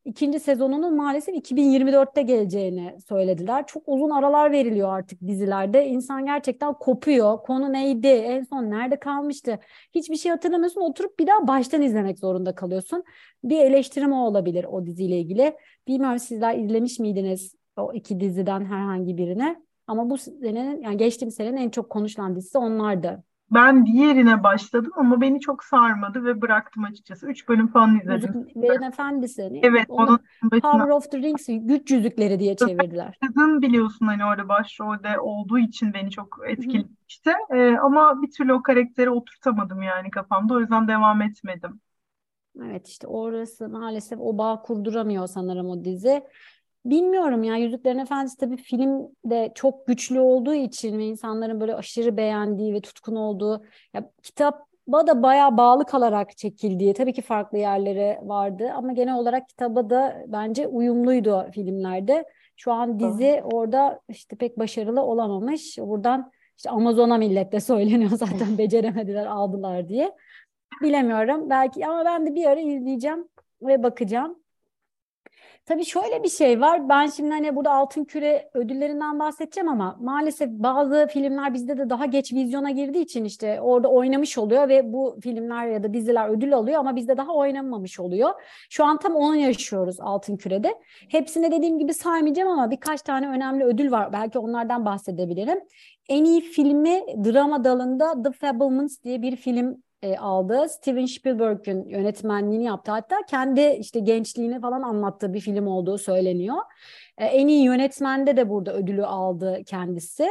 ikinci 0.06 0.40
sezonunun 0.40 0.96
maalesef 0.96 1.34
2024'te 1.34 2.22
geleceğini 2.22 2.96
söylediler. 3.08 3.66
Çok 3.66 3.82
uzun 3.86 4.10
aralar 4.10 4.52
veriliyor 4.52 4.98
artık 4.98 5.20
dizilerde. 5.26 5.88
İnsan 5.88 6.26
gerçekten 6.26 6.75
kopuyor. 6.75 7.42
Konu 7.42 7.72
neydi? 7.72 8.06
En 8.06 8.42
son 8.42 8.70
nerede 8.70 8.98
kalmıştı? 8.98 9.58
Hiçbir 9.94 10.16
şey 10.16 10.30
hatırlamıyorsun. 10.30 10.80
Oturup 10.80 11.18
bir 11.18 11.26
daha 11.26 11.48
baştan 11.48 11.82
izlemek 11.82 12.18
zorunda 12.18 12.54
kalıyorsun. 12.54 13.04
Bir 13.44 13.58
eleştirim 13.58 14.12
o 14.12 14.26
olabilir 14.26 14.64
o 14.64 14.86
diziyle 14.86 15.18
ilgili. 15.18 15.56
Bilmiyorum 15.88 16.18
sizler 16.18 16.58
izlemiş 16.58 16.98
miydiniz 16.98 17.54
o 17.76 17.92
iki 17.92 18.20
diziden 18.20 18.64
herhangi 18.64 19.16
birini? 19.16 19.56
Ama 19.86 20.10
bu 20.10 20.18
senenin 20.18 20.82
yani 20.82 20.96
geçtiğim 20.96 21.30
senenin 21.30 21.56
en 21.56 21.70
çok 21.70 21.90
konuşulan 21.90 22.36
dizisi 22.36 22.58
onlardı. 22.58 23.25
Ben 23.50 23.86
diğerine 23.86 24.42
başladım 24.42 24.92
ama 24.96 25.20
beni 25.20 25.40
çok 25.40 25.64
sarmadı 25.64 26.24
ve 26.24 26.42
bıraktım 26.42 26.84
açıkçası. 26.84 27.26
Üç 27.26 27.48
bölüm 27.48 27.68
falan 27.68 28.00
izledim. 28.00 28.34
Yüzüklerin 28.38 28.82
Efendisi. 28.82 29.42
Evet, 29.62 29.84
Onu 29.88 30.06
onun 30.06 30.18
başına 30.42 30.60
Power 30.62 30.88
of 30.88 31.10
the 31.10 31.18
Rings, 31.18 31.46
güç 31.48 31.90
yüzükleri 31.90 32.38
diye 32.40 32.56
çevirdiler. 32.56 33.18
kadın 33.20 33.62
biliyorsun 33.62 34.06
hani 34.06 34.24
orada 34.24 34.48
başrolde 34.48 35.18
olduğu 35.20 35.58
için 35.58 35.94
beni 35.94 36.10
çok 36.10 36.38
etkilemişti. 36.48 37.30
Ee, 37.54 37.76
ama 37.76 38.22
bir 38.22 38.30
türlü 38.30 38.52
o 38.52 38.62
karakteri 38.62 39.10
oturtamadım 39.10 39.82
yani 39.82 40.10
kafamda. 40.10 40.54
O 40.54 40.60
yüzden 40.60 40.88
devam 40.88 41.22
etmedim. 41.22 41.80
Evet 42.64 42.88
işte 42.88 43.06
orası 43.06 43.68
maalesef 43.68 44.18
o 44.20 44.38
bağ 44.38 44.62
kurduramıyor 44.62 45.26
sanırım 45.26 45.66
o 45.66 45.84
dizi. 45.84 46.22
Bilmiyorum 46.90 47.42
ya 47.42 47.56
Yüzüklerin 47.56 47.98
Efendisi 47.98 48.36
tabii 48.36 48.56
film 48.56 49.08
de 49.24 49.52
çok 49.54 49.86
güçlü 49.86 50.20
olduğu 50.20 50.54
için 50.54 50.98
ve 50.98 51.04
insanların 51.04 51.60
böyle 51.60 51.74
aşırı 51.74 52.16
beğendiği 52.16 52.74
ve 52.74 52.80
tutkun 52.80 53.16
olduğu 53.16 53.64
ya 53.94 54.10
kitaba 54.22 55.06
da 55.06 55.22
bayağı 55.22 55.56
bağlı 55.56 55.84
kalarak 55.84 56.36
çekildiği 56.36 56.94
tabii 56.94 57.12
ki 57.12 57.22
farklı 57.22 57.58
yerleri 57.58 58.18
vardı 58.22 58.72
ama 58.74 58.92
genel 58.92 59.14
olarak 59.14 59.48
kitaba 59.48 59.90
da 59.90 60.24
bence 60.26 60.66
uyumluydu 60.66 61.46
filmlerde. 61.54 62.24
Şu 62.56 62.72
an 62.72 62.98
dizi 63.00 63.42
orada 63.44 64.00
işte 64.08 64.36
pek 64.36 64.58
başarılı 64.58 65.02
olamamış. 65.02 65.78
Buradan 65.78 66.32
işte 66.56 66.70
Amazon'a 66.70 67.18
millet 67.18 67.52
de 67.52 67.60
söyleniyor 67.60 68.10
zaten 68.16 68.58
beceremediler 68.58 69.26
aldılar 69.26 69.88
diye. 69.88 70.12
Bilemiyorum 70.82 71.50
belki 71.50 71.86
ama 71.86 72.04
ben 72.04 72.26
de 72.26 72.34
bir 72.34 72.44
ara 72.44 72.60
izleyeceğim 72.60 73.28
ve 73.62 73.82
bakacağım. 73.82 74.45
Tabii 75.66 75.85
şöyle 75.85 76.23
bir 76.23 76.28
şey 76.28 76.61
var. 76.61 76.88
Ben 76.88 77.06
şimdi 77.06 77.30
hani 77.30 77.56
burada 77.56 77.70
Altın 77.73 78.04
Küre 78.04 78.50
ödüllerinden 78.54 79.18
bahsedeceğim 79.18 79.68
ama 79.68 79.96
maalesef 80.00 80.49
bazı 80.50 81.06
filmler 81.11 81.54
bizde 81.54 81.78
de 81.78 81.90
daha 81.90 82.06
geç 82.06 82.32
vizyona 82.32 82.70
girdiği 82.70 83.02
için 83.02 83.25
işte 83.25 83.61
orada 83.61 83.88
oynamış 83.88 84.38
oluyor 84.38 84.68
ve 84.68 84.92
bu 84.92 85.18
filmler 85.23 85.66
ya 85.66 85.82
da 85.82 85.94
diziler 85.94 86.28
ödül 86.28 86.54
alıyor 86.54 86.78
ama 86.80 86.96
bizde 86.96 87.16
daha 87.16 87.35
oynanmamış 87.35 88.00
oluyor. 88.00 88.30
Şu 88.70 88.85
an 88.85 88.99
tam 88.99 89.14
onu 89.14 89.37
yaşıyoruz 89.37 89.96
Altın 90.00 90.37
Küre'de. 90.37 90.75
Hepsini 91.08 91.52
dediğim 91.52 91.78
gibi 91.78 91.94
saymayacağım 91.94 92.49
ama 92.49 92.70
birkaç 92.70 93.02
tane 93.02 93.28
önemli 93.28 93.64
ödül 93.64 93.90
var. 93.90 94.12
Belki 94.12 94.38
onlardan 94.38 94.85
bahsedebilirim. 94.85 95.58
En 96.08 96.25
iyi 96.25 96.40
filmi 96.40 97.02
drama 97.25 97.64
dalında 97.64 98.23
The 98.23 98.30
Fablemans 98.32 99.02
diye 99.04 99.23
bir 99.23 99.37
film 99.37 99.82
e, 100.06 100.16
aldı. 100.18 100.66
Steven 100.68 101.06
Spielberg'ün 101.06 101.84
yönetmenliğini 101.88 102.64
yaptı. 102.64 102.92
Hatta 102.92 103.16
kendi 103.30 103.76
işte 103.80 104.00
gençliğini 104.00 104.60
falan 104.60 104.82
anlattığı 104.82 105.34
bir 105.34 105.40
film 105.40 105.66
olduğu 105.66 105.98
söyleniyor. 105.98 106.56
E, 107.18 107.25
en 107.25 107.48
iyi 107.48 107.64
yönetmende 107.64 108.36
de 108.36 108.50
burada 108.50 108.75
ödülü 108.75 109.06
aldı 109.06 109.60
kendisi. 109.66 110.28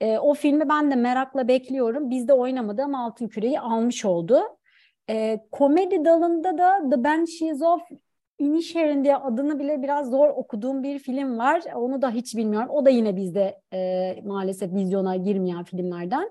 E, 0.00 0.18
o 0.18 0.34
filmi 0.34 0.68
ben 0.68 0.90
de 0.90 0.94
merakla 0.94 1.48
bekliyorum. 1.48 2.10
Bizde 2.10 2.32
oynamadı 2.32 2.82
ama 2.82 3.04
Altın 3.04 3.28
Küre'yi 3.28 3.60
almış 3.60 4.04
oldu. 4.04 4.40
E, 5.10 5.40
komedi 5.52 6.04
dalında 6.04 6.58
da 6.58 6.90
The 6.90 7.04
Banshees 7.04 7.62
of 7.62 7.80
Inisherin 8.38 9.04
diye 9.04 9.16
adını 9.16 9.58
bile 9.58 9.82
biraz 9.82 10.10
zor 10.10 10.28
okuduğum 10.28 10.82
bir 10.82 10.98
film 10.98 11.38
var. 11.38 11.62
Onu 11.74 12.02
da 12.02 12.10
hiç 12.10 12.36
bilmiyorum. 12.36 12.68
O 12.70 12.84
da 12.84 12.90
yine 12.90 13.16
bizde 13.16 13.60
e, 13.72 14.14
maalesef 14.24 14.74
vizyona 14.74 15.16
girmeyen 15.16 15.64
filmlerden. 15.64 16.30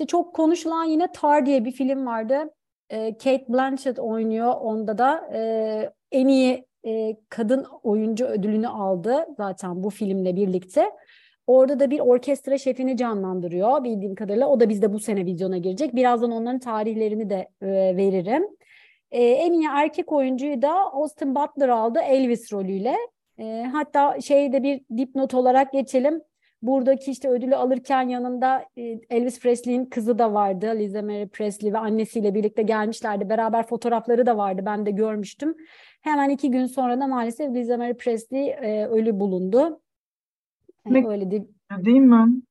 İşte 0.00 0.08
çok 0.08 0.34
konuşulan 0.34 0.84
yine 0.84 1.12
Tar 1.12 1.46
diye 1.46 1.64
bir 1.64 1.72
film 1.72 2.06
vardı. 2.06 2.50
Kate 2.90 3.44
Blanchett 3.48 3.98
oynuyor. 3.98 4.54
Onda 4.60 4.98
da 4.98 5.30
e, 5.34 5.92
en 6.12 6.28
iyi 6.28 6.66
e, 6.86 7.16
kadın 7.28 7.66
oyuncu 7.82 8.24
ödülünü 8.24 8.68
aldı 8.68 9.26
zaten 9.36 9.82
bu 9.82 9.90
filmle 9.90 10.36
birlikte. 10.36 10.90
Orada 11.46 11.80
da 11.80 11.90
bir 11.90 12.00
orkestra 12.00 12.58
şefini 12.58 12.96
canlandırıyor 12.96 13.84
bildiğim 13.84 14.14
kadarıyla. 14.14 14.48
O 14.48 14.60
da 14.60 14.68
bizde 14.68 14.92
bu 14.92 14.98
sene 15.00 15.26
vizyona 15.26 15.58
girecek. 15.58 15.94
Birazdan 15.94 16.30
onların 16.30 16.58
tarihlerini 16.58 17.30
de 17.30 17.48
e, 17.62 17.66
veririm. 17.96 18.44
E, 19.10 19.24
en 19.24 19.52
iyi 19.52 19.68
erkek 19.72 20.12
oyuncuyu 20.12 20.62
da 20.62 20.92
Austin 20.92 21.34
Butler 21.34 21.68
aldı 21.68 21.98
Elvis 21.98 22.52
rolüyle. 22.52 22.96
Hatta 23.72 24.20
şeyde 24.20 24.62
bir 24.62 24.80
dipnot 24.96 25.34
olarak 25.34 25.72
geçelim. 25.72 26.22
Buradaki 26.62 27.10
işte 27.10 27.28
ödülü 27.28 27.56
alırken 27.56 28.08
yanında 28.08 28.64
e, 28.76 28.82
Elvis 29.10 29.40
Presley'in 29.40 29.84
kızı 29.86 30.18
da 30.18 30.32
vardı. 30.34 30.72
Lisa 30.78 31.02
Mary 31.02 31.28
Presley 31.28 31.72
ve 31.72 31.78
annesiyle 31.78 32.34
birlikte 32.34 32.62
gelmişlerdi. 32.62 33.28
Beraber 33.28 33.66
fotoğrafları 33.66 34.26
da 34.26 34.36
vardı. 34.36 34.62
Ben 34.66 34.86
de 34.86 34.90
görmüştüm. 34.90 35.54
Hemen 36.00 36.30
iki 36.30 36.50
gün 36.50 36.66
sonra 36.66 37.00
da 37.00 37.06
maalesef 37.06 37.54
Lisa 37.54 37.76
Mary 37.76 37.94
Presley 37.94 38.48
e, 38.50 38.86
ölü 38.86 39.20
bulundu. 39.20 39.80
Ne- 40.86 41.08
Öyle 41.08 41.30
de 41.30 41.44
Değil 41.84 42.00
mi? 42.00 42.42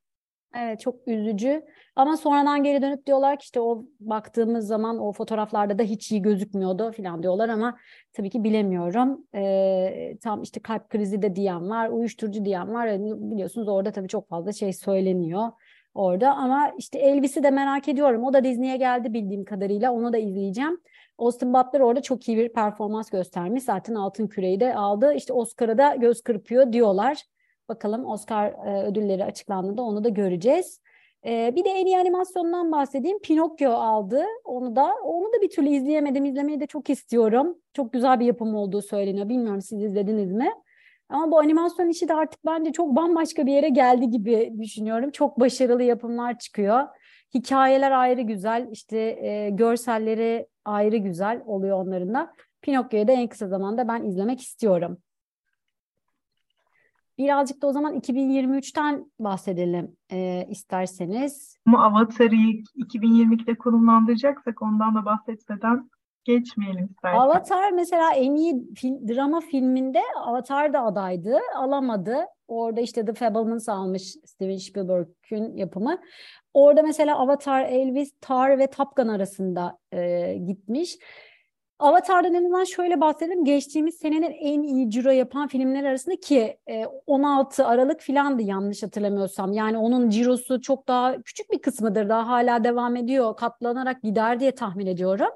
Evet 0.55 0.79
çok 0.79 1.07
üzücü 1.07 1.63
ama 2.00 2.18
sonradan 2.18 2.63
geri 2.63 2.82
dönüp 2.82 3.06
diyorlar 3.06 3.39
ki 3.39 3.44
işte 3.44 3.62
o 3.62 3.86
baktığımız 4.00 4.68
zaman 4.68 5.00
o 5.00 5.12
fotoğraflarda 5.12 5.79
da 5.79 5.84
hiç 5.84 6.12
iyi 6.12 6.22
gözükmüyordu 6.22 6.91
falan 6.91 7.24
diyorlar 7.24 7.50
ama 7.50 7.77
tabii 8.13 8.29
ki 8.29 8.44
bilemiyorum. 8.44 9.27
Ee, 9.36 10.18
tam 10.24 10.41
işte 10.41 10.60
kalp 10.60 10.89
krizi 10.89 11.22
de 11.22 11.36
diyen 11.36 11.70
var, 11.70 11.89
uyuşturucu 11.89 12.46
diyen 12.46 12.74
var. 12.74 12.88
Yani 12.88 13.32
biliyorsunuz 13.32 13.68
orada 13.68 13.91
tabii 13.91 14.08
çok 14.08 14.29
fazla 14.29 14.53
şey 14.53 14.74
söyleniyor 14.74 15.51
orada 15.94 16.36
ama 16.36 16.72
işte 16.77 17.00
Elvis'i 17.00 17.44
de 17.44 17.51
merak 17.51 17.88
ediyorum. 17.88 18.24
O 18.24 18.34
da 18.34 18.44
Disney'e 18.44 18.77
geldi 18.77 19.13
bildiğim 19.13 19.46
kadarıyla 19.46 19.91
onu 19.91 20.13
da 20.13 20.18
izleyeceğim. 20.18 20.82
Austin 21.18 21.53
Butler 21.53 21.79
orada 21.79 22.01
çok 22.01 22.27
iyi 22.27 22.38
bir 22.38 22.53
performans 22.53 23.10
göstermiş. 23.10 23.63
Zaten 23.63 23.96
Altın 23.96 24.27
Küre'yi 24.27 24.60
de 24.60 24.75
aldı. 24.75 25.13
İşte 25.13 25.34
Oscar'a 25.34 25.77
da 25.77 25.96
göz 25.96 26.22
kırpıyor 26.22 26.74
diyorlar. 26.74 27.24
Bakalım 27.70 28.06
Oscar 28.06 28.46
e, 28.68 28.84
ödülleri 28.84 29.25
açıklandığında 29.25 29.82
onu 29.82 30.03
da 30.03 30.10
göreceğiz. 30.10 30.82
E, 31.25 31.53
bir 31.55 31.65
de 31.65 31.69
en 31.69 31.85
iyi 31.85 31.97
animasyondan 31.97 32.71
bahsedeyim. 32.71 33.19
Pinokyo 33.19 33.71
aldı. 33.71 34.25
Onu 34.43 34.75
da 34.75 34.93
onu 35.03 35.33
da 35.33 35.41
bir 35.41 35.49
türlü 35.49 35.69
izleyemedim. 35.69 36.25
İzlemeyi 36.25 36.59
de 36.59 36.67
çok 36.67 36.89
istiyorum. 36.89 37.57
Çok 37.73 37.93
güzel 37.93 38.19
bir 38.19 38.25
yapım 38.25 38.55
olduğu 38.55 38.81
söyleniyor. 38.81 39.29
Bilmiyorum 39.29 39.61
siz 39.61 39.83
izlediniz 39.83 40.31
mi? 40.31 40.51
Ama 41.09 41.31
bu 41.31 41.39
animasyon 41.39 41.89
işi 41.89 42.07
de 42.07 42.13
artık 42.13 42.45
bence 42.45 42.71
çok 42.71 42.95
bambaşka 42.95 43.45
bir 43.45 43.53
yere 43.53 43.69
geldi 43.69 44.09
gibi 44.09 44.53
düşünüyorum. 44.59 45.11
Çok 45.11 45.39
başarılı 45.39 45.83
yapımlar 45.83 46.39
çıkıyor. 46.39 46.88
Hikayeler 47.33 47.91
ayrı 47.91 48.21
güzel, 48.21 48.67
işte 48.71 48.97
e, 48.99 49.49
görselleri 49.49 50.47
ayrı 50.65 50.97
güzel 50.97 51.41
oluyor 51.45 51.85
onların 51.85 52.13
da. 52.13 52.33
Pinokyo'yu 52.61 53.07
da 53.07 53.11
en 53.11 53.27
kısa 53.27 53.47
zamanda 53.47 53.88
ben 53.88 54.03
izlemek 54.03 54.41
istiyorum. 54.41 54.97
Birazcık 57.19 57.61
da 57.61 57.67
o 57.67 57.71
zaman 57.71 57.95
2023'ten 57.95 59.11
bahsedelim 59.19 59.95
e, 60.11 60.45
isterseniz. 60.49 61.57
Ama 61.67 61.85
Avatar'ı 61.85 62.35
2022'de 62.77 63.55
konumlandıracaksak 63.55 64.61
ondan 64.61 64.95
da 64.95 65.05
bahsetmeden 65.05 65.89
geçmeyelim 66.23 66.85
istersen. 66.85 67.19
Avatar 67.19 67.71
mesela 67.71 68.13
en 68.13 68.35
iyi 68.35 68.53
fil- 68.53 69.15
drama 69.15 69.39
filminde 69.41 70.01
Avatar 70.25 70.73
da 70.73 70.81
adaydı. 70.83 71.38
Alamadı. 71.55 72.15
Orada 72.47 72.81
işte 72.81 73.05
The 73.05 73.13
Fablemans 73.13 73.69
almış 73.69 74.15
Steven 74.25 74.57
Spielberg'ün 74.57 75.57
yapımı. 75.57 75.97
Orada 76.53 76.81
mesela 76.81 77.17
Avatar, 77.17 77.63
Elvis, 77.65 78.11
Tar 78.21 78.59
ve 78.59 78.67
Top 78.69 78.95
Gun 78.95 79.07
arasında 79.07 79.77
e, 79.93 80.33
gitmiş. 80.47 80.97
Avatar'dan 81.79 82.33
en 82.33 82.43
azından 82.43 82.63
şöyle 82.63 83.01
bahsedelim. 83.01 83.45
Geçtiğimiz 83.45 83.95
senenin 83.95 84.31
en 84.31 84.63
iyi 84.63 84.89
ciro 84.89 85.12
yapan 85.12 85.48
filmler 85.48 85.83
arasında 85.83 86.15
ki 86.15 86.57
e, 86.69 86.86
16 87.07 87.65
Aralık 87.65 88.01
filandı 88.01 88.41
yanlış 88.41 88.83
hatırlamıyorsam. 88.83 89.53
Yani 89.53 89.77
onun 89.77 90.09
cirosu 90.09 90.62
çok 90.62 90.88
daha 90.88 91.21
küçük 91.21 91.51
bir 91.51 91.62
kısmıdır. 91.62 92.09
Daha 92.09 92.27
hala 92.27 92.63
devam 92.63 92.95
ediyor. 92.95 93.36
Katlanarak 93.36 94.03
gider 94.03 94.39
diye 94.39 94.51
tahmin 94.51 94.86
ediyorum. 94.86 95.29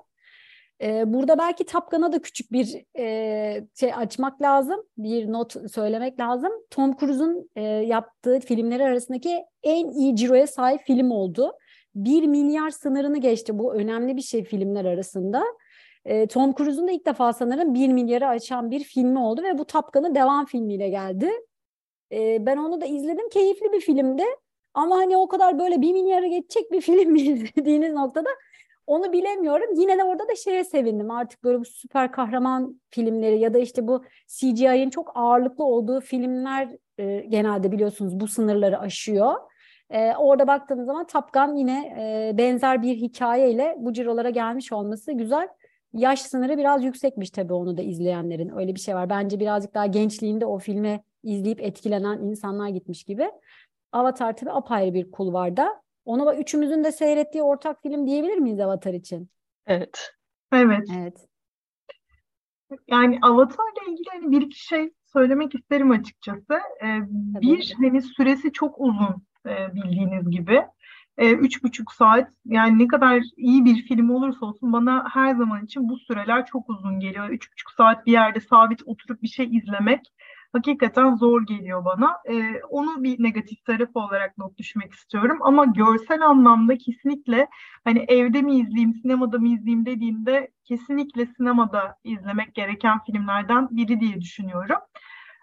Ee, 0.81 1.13
burada 1.13 1.38
belki 1.38 1.65
Tapkan'a 1.65 2.13
da 2.13 2.21
küçük 2.21 2.51
bir 2.51 2.85
e, 2.97 3.67
şey 3.79 3.93
açmak 3.93 4.41
lazım, 4.41 4.83
bir 4.97 5.31
not 5.31 5.71
söylemek 5.71 6.19
lazım. 6.19 6.51
Tom 6.69 6.97
Cruise'un 6.97 7.50
e, 7.55 7.62
yaptığı 7.63 8.39
filmleri 8.39 8.83
arasındaki 8.83 9.43
en 9.63 9.89
iyi 9.89 10.15
ciroya 10.15 10.47
sahip 10.47 10.81
film 10.81 11.12
oldu. 11.12 11.51
1 11.95 12.27
milyar 12.27 12.69
sınırını 12.69 13.17
geçti. 13.17 13.59
Bu 13.59 13.73
önemli 13.73 14.17
bir 14.17 14.21
şey 14.21 14.43
filmler 14.43 14.85
arasında. 14.85 15.43
E, 16.05 16.27
Tom 16.27 16.53
Cruise'un 16.53 16.88
da 16.88 16.91
ilk 16.91 17.05
defa 17.05 17.33
sanırım 17.33 17.74
1 17.74 17.88
milyarı 17.88 18.27
aşan 18.27 18.72
bir 18.72 18.83
filmi 18.83 19.19
oldu 19.19 19.43
ve 19.43 19.57
bu 19.57 19.65
Tapkan'ın 19.65 20.15
devam 20.15 20.45
filmiyle 20.45 20.89
geldi. 20.89 21.31
E, 22.12 22.45
ben 22.45 22.57
onu 22.57 22.81
da 22.81 22.86
izledim. 22.86 23.29
Keyifli 23.29 23.72
bir 23.74 23.81
filmdi. 23.81 24.24
Ama 24.74 24.95
hani 24.98 25.17
o 25.17 25.27
kadar 25.27 25.60
böyle 25.60 25.81
1 25.81 25.93
milyara 25.93 26.27
geçecek 26.27 26.72
bir 26.72 26.81
film 26.88 27.12
mi 27.12 27.22
izlediğiniz 27.22 27.93
noktada 27.93 28.29
onu 28.88 29.13
bilemiyorum. 29.13 29.67
Yine 29.75 29.98
de 29.98 30.03
orada 30.03 30.27
da 30.27 30.36
şeye 30.36 30.63
sevindim. 30.63 31.12
Artık 31.12 31.43
böyle 31.43 31.60
bu 31.60 31.65
süper 31.65 32.12
kahraman 32.12 32.81
filmleri 32.89 33.39
ya 33.39 33.53
da 33.53 33.60
işte 33.60 33.88
bu 33.88 34.05
CGI'nin 34.27 34.89
çok 34.89 35.12
ağırlıklı 35.15 35.63
olduğu 35.63 36.01
filmler 36.01 36.69
e, 36.98 37.19
genelde 37.19 37.72
biliyorsunuz 37.72 38.19
bu 38.19 38.27
sınırları 38.27 38.79
aşıyor. 38.79 39.33
E, 39.89 40.15
orada 40.15 40.48
baktığımız 40.48 40.86
zaman 40.86 41.07
Top 41.07 41.33
Gun 41.33 41.55
yine 41.55 41.95
e, 42.00 42.38
benzer 42.38 42.81
bir 42.81 42.95
hikayeyle 42.95 43.75
bu 43.77 43.93
cirolara 43.93 44.29
gelmiş 44.29 44.72
olması 44.72 45.12
güzel. 45.12 45.48
Yaş 45.93 46.21
sınırı 46.21 46.57
biraz 46.57 46.83
yüksekmiş 46.83 47.29
tabii 47.29 47.53
onu 47.53 47.77
da 47.77 47.81
izleyenlerin. 47.81 48.57
Öyle 48.57 48.75
bir 48.75 48.79
şey 48.79 48.95
var. 48.95 49.09
Bence 49.09 49.39
birazcık 49.39 49.73
daha 49.73 49.85
gençliğinde 49.85 50.45
o 50.45 50.59
filmi 50.59 51.03
izleyip 51.23 51.62
etkilenen 51.62 52.17
insanlar 52.17 52.69
gitmiş 52.69 53.03
gibi. 53.03 53.31
Avatar 53.91 54.38
tabii 54.38 54.51
apayrı 54.51 54.93
bir 54.93 55.12
kulvarda. 55.12 55.83
Onu 56.05 56.35
üçümüzün 56.35 56.83
de 56.83 56.91
seyrettiği 56.91 57.43
ortak 57.43 57.81
film 57.81 58.07
diyebilir 58.07 58.38
miyiz 58.38 58.59
Avatar 58.59 58.93
için? 58.93 59.29
Evet. 59.67 60.12
Evet. 60.51 60.88
Evet. 60.97 61.27
Yani 62.88 63.19
Avatar'la 63.21 63.91
ilgili 63.91 64.09
hani 64.12 64.31
bir 64.31 64.41
iki 64.41 64.65
şey 64.65 64.93
söylemek 65.13 65.55
isterim 65.55 65.91
açıkçası. 65.91 66.53
Ee, 66.83 67.00
bir 67.41 67.73
hani 67.77 68.01
süresi 68.01 68.51
çok 68.51 68.75
uzun 68.79 69.23
e, 69.45 69.75
bildiğiniz 69.75 70.29
gibi. 70.29 70.62
E, 71.17 71.32
üç 71.32 71.63
buçuk 71.63 71.93
saat 71.93 72.29
yani 72.46 72.79
ne 72.79 72.88
kadar 72.88 73.22
iyi 73.38 73.65
bir 73.65 73.88
film 73.88 74.10
olursa 74.10 74.46
olsun 74.46 74.74
bana 74.74 75.05
her 75.13 75.36
zaman 75.36 75.65
için 75.65 75.89
bu 75.89 75.98
süreler 75.98 76.46
çok 76.46 76.70
uzun 76.70 77.00
geliyor. 77.00 77.29
Üç 77.29 77.51
buçuk 77.51 77.72
saat 77.72 78.05
bir 78.05 78.12
yerde 78.12 78.39
sabit 78.39 78.82
oturup 78.86 79.22
bir 79.22 79.27
şey 79.27 79.58
izlemek 79.58 80.01
hakikaten 80.53 81.15
zor 81.15 81.46
geliyor 81.46 81.86
bana. 81.86 82.17
E, 82.29 82.62
onu 82.70 83.03
bir 83.03 83.24
negatif 83.24 83.65
tarafı 83.65 84.00
olarak 84.00 84.38
not 84.38 84.58
düşmek 84.58 84.93
istiyorum. 84.93 85.38
Ama 85.41 85.65
görsel 85.65 86.22
anlamda 86.22 86.77
kesinlikle 86.77 87.48
hani 87.84 88.05
evde 88.08 88.41
mi 88.41 88.60
izleyeyim, 88.60 88.93
sinemada 88.93 89.39
mı 89.39 89.48
izleyeyim 89.48 89.86
dediğimde 89.86 90.51
kesinlikle 90.63 91.25
sinemada 91.25 91.96
izlemek 92.03 92.55
gereken 92.55 93.00
filmlerden 93.05 93.67
biri 93.72 94.00
diye 94.00 94.22
düşünüyorum. 94.22 94.77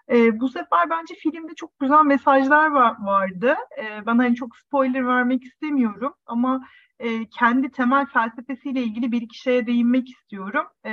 E, 0.09 0.39
bu 0.39 0.49
sefer 0.49 0.89
bence 0.89 1.15
filmde 1.15 1.55
çok 1.55 1.79
güzel 1.79 2.03
mesajlar 2.05 2.71
var, 2.71 2.95
vardı. 2.99 3.55
E, 3.77 4.05
ben 4.05 4.17
hani 4.17 4.35
çok 4.35 4.57
spoiler 4.57 5.07
vermek 5.07 5.43
istemiyorum 5.43 6.13
ama 6.25 6.61
e, 6.99 7.29
kendi 7.29 7.71
temel 7.71 8.05
felsefesiyle 8.05 8.83
ilgili 8.83 9.11
bir 9.11 9.21
iki 9.21 9.37
şeye 9.39 9.65
değinmek 9.67 10.09
istiyorum. 10.09 10.65
E, 10.85 10.91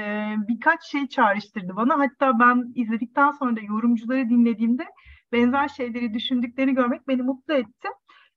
birkaç 0.48 0.84
şey 0.84 1.06
çağrıştırdı 1.08 1.76
bana. 1.76 1.98
Hatta 1.98 2.38
ben 2.38 2.72
izledikten 2.74 3.30
sonra 3.30 3.56
da 3.56 3.60
yorumcuları 3.60 4.28
dinlediğimde 4.28 4.84
benzer 5.32 5.68
şeyleri 5.68 6.14
düşündüklerini 6.14 6.74
görmek 6.74 7.08
beni 7.08 7.22
mutlu 7.22 7.54
etti. 7.54 7.88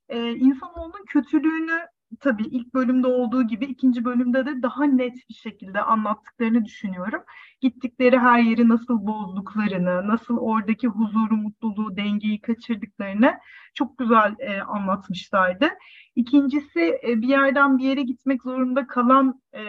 E, 0.09 0.31
insanoğlunun 0.31 1.05
kötülüğünü 1.07 1.79
tabii 2.19 2.43
ilk 2.43 2.73
bölümde 2.73 3.07
olduğu 3.07 3.43
gibi 3.47 3.65
ikinci 3.65 4.05
bölümde 4.05 4.45
de 4.45 4.61
daha 4.61 4.83
net 4.83 5.15
bir 5.29 5.33
şekilde 5.33 5.81
anlattıklarını 5.81 6.65
düşünüyorum. 6.65 7.23
Gittikleri 7.61 8.19
her 8.19 8.39
yeri 8.39 8.69
nasıl 8.69 9.07
bozduklarını, 9.07 10.07
nasıl 10.07 10.37
oradaki 10.37 10.87
huzuru, 10.87 11.37
mutluluğu, 11.37 11.97
dengeyi 11.97 12.41
kaçırdıklarını 12.41 13.33
çok 13.73 13.97
güzel 13.97 14.35
e, 14.39 14.61
anlatmışlardı. 14.61 15.69
İkincisi 16.15 16.99
e, 17.07 17.21
bir 17.21 17.27
yerden 17.27 17.77
bir 17.77 17.83
yere 17.83 18.01
gitmek 18.01 18.43
zorunda 18.43 18.87
kalan 18.87 19.41
e, 19.53 19.63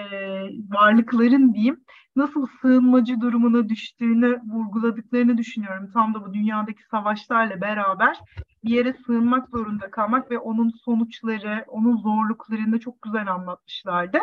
varlıkların 0.68 1.54
diyeyim 1.54 1.80
nasıl 2.16 2.46
sığınmacı 2.60 3.20
durumuna 3.20 3.68
düştüğünü 3.68 4.40
vurguladıklarını 4.52 5.38
düşünüyorum. 5.38 5.90
Tam 5.92 6.14
da 6.14 6.24
bu 6.26 6.34
dünyadaki 6.34 6.82
savaşlarla 6.90 7.60
beraber 7.60 8.18
bir 8.64 8.70
yere 8.70 8.92
sığınmak 9.06 9.48
zorunda 9.48 9.90
kalmak 9.90 10.30
ve 10.30 10.38
onun 10.38 10.70
sonuçları, 10.84 11.64
onun 11.68 11.96
zorluklarını 11.96 12.80
çok 12.80 13.02
güzel 13.02 13.32
anlatmışlardı. 13.32 14.18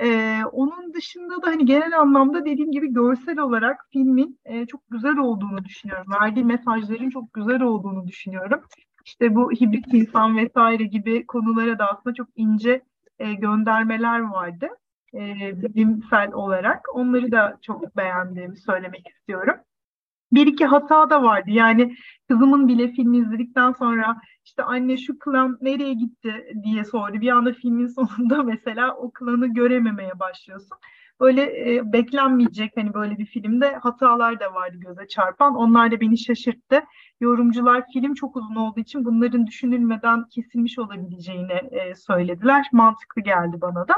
Ee, 0.00 0.42
onun 0.52 0.94
dışında 0.94 1.42
da 1.42 1.46
hani 1.46 1.64
genel 1.66 1.98
anlamda 2.00 2.44
dediğim 2.44 2.70
gibi 2.70 2.92
görsel 2.92 3.38
olarak 3.38 3.86
filmin 3.92 4.40
e, 4.44 4.66
çok 4.66 4.80
güzel 4.90 5.16
olduğunu 5.16 5.64
düşünüyorum. 5.64 6.12
Verdiği 6.20 6.44
mesajların 6.44 7.10
çok 7.10 7.32
güzel 7.32 7.62
olduğunu 7.62 8.06
düşünüyorum. 8.06 8.60
İşte 9.06 9.34
bu 9.34 9.52
hibrit 9.52 9.94
insan 9.94 10.36
vesaire 10.36 10.84
gibi 10.84 11.26
konulara 11.26 11.78
da 11.78 11.86
aslında 11.92 12.14
çok 12.14 12.28
ince 12.36 12.82
e, 13.18 13.34
göndermeler 13.34 14.20
vardı 14.20 14.68
e, 15.14 15.18
bilimsel 15.62 16.32
olarak. 16.32 16.86
Onları 16.94 17.32
da 17.32 17.58
çok 17.62 17.96
beğendiğimi 17.96 18.56
söylemek 18.56 19.08
istiyorum. 19.08 19.54
Bir 20.32 20.46
iki 20.46 20.66
hata 20.66 21.10
da 21.10 21.22
vardı. 21.22 21.50
Yani 21.50 21.96
kızımın 22.28 22.68
bile 22.68 22.88
filmi 22.88 23.18
izledikten 23.18 23.72
sonra 23.72 24.20
işte 24.44 24.62
anne 24.62 24.96
şu 24.96 25.18
klan 25.18 25.58
nereye 25.60 25.94
gitti 25.94 26.46
diye 26.64 26.84
sordu. 26.84 27.20
Bir 27.20 27.28
anda 27.28 27.52
filmin 27.52 27.86
sonunda 28.18 28.42
mesela 28.42 28.96
o 28.96 29.10
klanı 29.10 29.46
görememeye 29.54 30.18
başlıyorsun. 30.18 30.78
Böyle 31.20 31.74
e, 31.74 31.92
beklenmeyecek 31.92 32.72
hani 32.76 32.94
böyle 32.94 33.18
bir 33.18 33.26
filmde 33.26 33.74
hatalar 33.76 34.40
da 34.40 34.54
vardı 34.54 34.76
göze 34.76 35.08
çarpan. 35.08 35.54
Onlar 35.54 35.90
da 35.90 36.00
beni 36.00 36.18
şaşırttı. 36.18 36.82
Yorumcular 37.20 37.84
film 37.92 38.14
çok 38.14 38.36
uzun 38.36 38.54
olduğu 38.54 38.80
için 38.80 39.04
bunların 39.04 39.46
düşünülmeden 39.46 40.28
kesilmiş 40.28 40.78
olabileceğini 40.78 41.60
e, 41.70 41.94
söylediler. 41.94 42.66
Mantıklı 42.72 43.22
geldi 43.22 43.60
bana 43.60 43.88
da. 43.88 43.94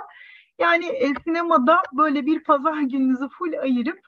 Yani 0.60 0.86
e, 0.86 1.08
sinemada 1.24 1.76
böyle 1.92 2.26
bir 2.26 2.44
pazar 2.44 2.80
gününüzü 2.80 3.28
full 3.38 3.52
ayırıp 3.62 3.98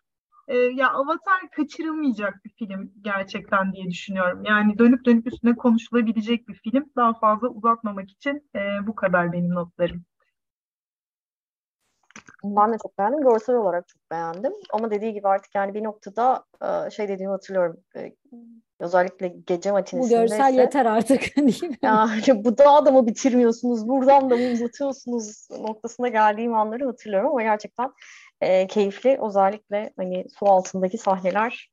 e, 0.48 0.56
ya 0.56 0.90
Avatar 0.90 1.50
kaçırılmayacak 1.56 2.44
bir 2.44 2.50
film 2.50 2.92
gerçekten 3.00 3.72
diye 3.72 3.90
düşünüyorum. 3.90 4.42
Yani 4.44 4.78
dönüp 4.78 5.04
dönüp 5.04 5.26
üstüne 5.26 5.56
konuşulabilecek 5.56 6.48
bir 6.48 6.54
film. 6.54 6.84
Daha 6.96 7.14
fazla 7.14 7.48
uzatmamak 7.48 8.10
için 8.10 8.50
e, 8.56 8.86
bu 8.86 8.94
kadar 8.94 9.32
benim 9.32 9.50
notlarım. 9.54 10.04
Ben 12.44 12.72
de 12.72 12.76
çok 12.82 12.98
beğendim. 12.98 13.20
Görsel 13.20 13.56
olarak 13.56 13.88
çok 13.88 14.10
beğendim. 14.10 14.52
Ama 14.72 14.90
dediği 14.90 15.12
gibi 15.12 15.28
artık 15.28 15.54
yani 15.54 15.74
bir 15.74 15.84
noktada 15.84 16.44
e, 16.62 16.90
şey 16.90 17.08
dediğimi 17.08 17.30
hatırlıyorum. 17.30 17.76
E, 17.96 18.12
özellikle 18.80 19.28
gece 19.28 19.72
matinesinde 19.72 20.16
Bu 20.16 20.20
görsel 20.20 20.54
yeter 20.54 20.86
artık 20.86 21.20
değil 21.36 21.70
mi? 21.70 21.78
Yani 21.82 22.44
bu 22.44 22.58
da 22.58 22.90
mı 22.90 23.06
bitirmiyorsunuz, 23.06 23.88
buradan 23.88 24.30
da 24.30 24.36
mı 24.36 24.44
uzatıyorsunuz 24.52 25.48
noktasına 25.50 26.08
geldiğim 26.08 26.54
anları 26.54 26.86
hatırlıyorum 26.86 27.30
ama 27.30 27.42
gerçekten 27.42 27.92
e, 28.40 28.66
keyifli. 28.66 29.18
Özellikle 29.22 29.92
hani 29.96 30.26
su 30.38 30.46
altındaki 30.46 30.98
sahneler 30.98 31.70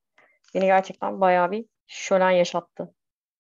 beni 0.56 0.66
gerçekten 0.66 1.22
bayağı 1.22 1.52
bir 1.52 1.66
şölen 1.88 2.32
yaşattı. 2.32 2.94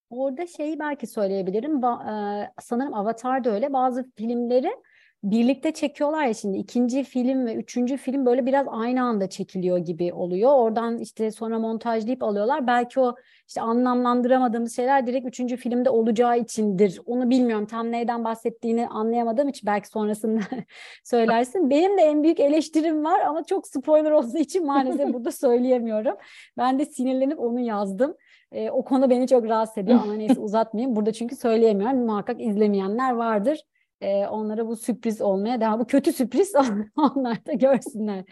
Orada 0.09 0.47
şeyi 0.47 0.79
belki 0.79 1.07
söyleyebilirim. 1.07 1.79
Ba- 1.79 2.43
e, 2.43 2.51
sanırım 2.61 2.93
Avatar 2.93 3.43
da 3.43 3.49
öyle. 3.49 3.73
Bazı 3.73 4.11
filmleri 4.17 4.75
birlikte 5.23 5.71
çekiyorlar 5.71 6.25
ya 6.25 6.33
şimdi 6.33 6.57
ikinci 6.57 7.03
film 7.03 7.45
ve 7.45 7.55
üçüncü 7.55 7.97
film 7.97 8.25
böyle 8.25 8.45
biraz 8.45 8.67
aynı 8.69 9.03
anda 9.03 9.29
çekiliyor 9.29 9.77
gibi 9.77 10.13
oluyor. 10.13 10.51
Oradan 10.51 10.97
işte 10.97 11.31
sonra 11.31 11.59
montajlayıp 11.59 12.23
alıyorlar. 12.23 12.67
Belki 12.67 12.99
o 12.99 13.15
işte 13.47 13.61
anlamlandıramadığımız 13.61 14.75
şeyler 14.75 15.07
direkt 15.07 15.27
üçüncü 15.27 15.57
filmde 15.57 15.89
olacağı 15.89 16.39
içindir. 16.39 17.01
Onu 17.05 17.29
bilmiyorum 17.29 17.65
tam 17.65 17.91
neyden 17.91 18.23
bahsettiğini 18.23 18.87
anlayamadığım 18.87 19.49
için 19.49 19.67
belki 19.67 19.87
sonrasında 19.87 20.41
söylersin. 21.03 21.69
Benim 21.69 21.97
de 21.97 22.01
en 22.01 22.23
büyük 22.23 22.39
eleştirim 22.39 23.05
var 23.05 23.19
ama 23.19 23.43
çok 23.43 23.67
spoiler 23.67 24.11
olduğu 24.11 24.37
için 24.37 24.65
maalesef 24.65 25.13
burada 25.13 25.31
söyleyemiyorum. 25.31 26.15
Ben 26.57 26.79
de 26.79 26.85
sinirlenip 26.85 27.39
onu 27.39 27.59
yazdım. 27.59 28.15
E, 28.51 28.69
o 28.69 28.83
konu 28.83 29.09
beni 29.09 29.27
çok 29.27 29.45
rahatsız 29.45 29.77
ediyor 29.77 29.99
ama 30.03 30.13
neyse 30.13 30.39
uzatmayayım. 30.39 30.95
Burada 30.95 31.13
çünkü 31.13 31.35
söyleyemiyorum. 31.35 32.05
Muhakkak 32.05 32.41
izlemeyenler 32.41 33.11
vardır 33.11 33.63
e, 34.01 34.27
onlara 34.27 34.67
bu 34.67 34.75
sürpriz 34.75 35.21
olmaya 35.21 35.61
devam. 35.61 35.79
Bu 35.79 35.87
kötü 35.87 36.13
sürpriz 36.13 36.53
onlar 36.97 37.45
da 37.45 37.53
görsünler 37.53 38.25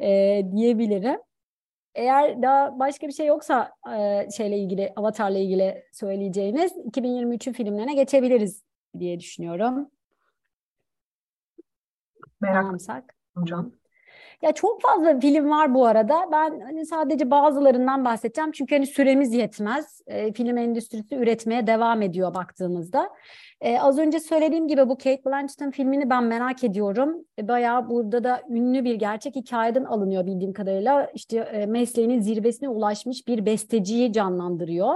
e, 0.00 0.42
diyebilirim. 0.56 1.18
Eğer 1.94 2.42
daha 2.42 2.78
başka 2.78 3.06
bir 3.06 3.12
şey 3.12 3.26
yoksa 3.26 3.72
e, 3.96 4.28
şeyle 4.36 4.58
ilgili 4.58 4.92
Avatar'la 4.96 5.38
ilgili 5.38 5.84
söyleyeceğiniz 5.92 6.72
2023'ün 6.72 7.52
filmlerine 7.52 7.94
geçebiliriz 7.94 8.62
diye 8.98 9.20
düşünüyorum. 9.20 9.90
Merak 12.40 12.62
Tamamsak. 12.62 13.14
hocam. 13.34 13.79
Ya 14.42 14.52
çok 14.52 14.82
fazla 14.82 15.20
film 15.20 15.50
var 15.50 15.74
bu 15.74 15.86
arada. 15.86 16.28
Ben 16.32 16.60
hani 16.60 16.86
sadece 16.86 17.30
bazılarından 17.30 18.04
bahsedeceğim. 18.04 18.52
Çünkü 18.52 18.74
hani 18.74 18.86
süremiz 18.86 19.34
yetmez. 19.34 20.02
E, 20.06 20.32
film 20.32 20.58
endüstrisi 20.58 21.16
üretmeye 21.16 21.66
devam 21.66 22.02
ediyor 22.02 22.34
baktığımızda. 22.34 23.10
E, 23.60 23.80
az 23.80 23.98
önce 23.98 24.20
söylediğim 24.20 24.68
gibi 24.68 24.88
bu 24.88 24.98
Kate 24.98 25.24
Blanchett'ın 25.26 25.70
filmini 25.70 26.10
ben 26.10 26.24
merak 26.24 26.64
ediyorum. 26.64 27.24
E, 27.38 27.48
bayağı 27.48 27.90
burada 27.90 28.24
da 28.24 28.42
ünlü 28.50 28.84
bir 28.84 28.94
gerçek 28.94 29.36
hikayeden 29.36 29.84
alınıyor 29.84 30.26
bildiğim 30.26 30.52
kadarıyla. 30.52 31.10
İşte 31.14 31.38
e, 31.38 31.66
mesleğinin 31.66 32.20
zirvesine 32.20 32.68
ulaşmış 32.68 33.28
bir 33.28 33.46
besteciyi 33.46 34.12
canlandırıyor. 34.12 34.94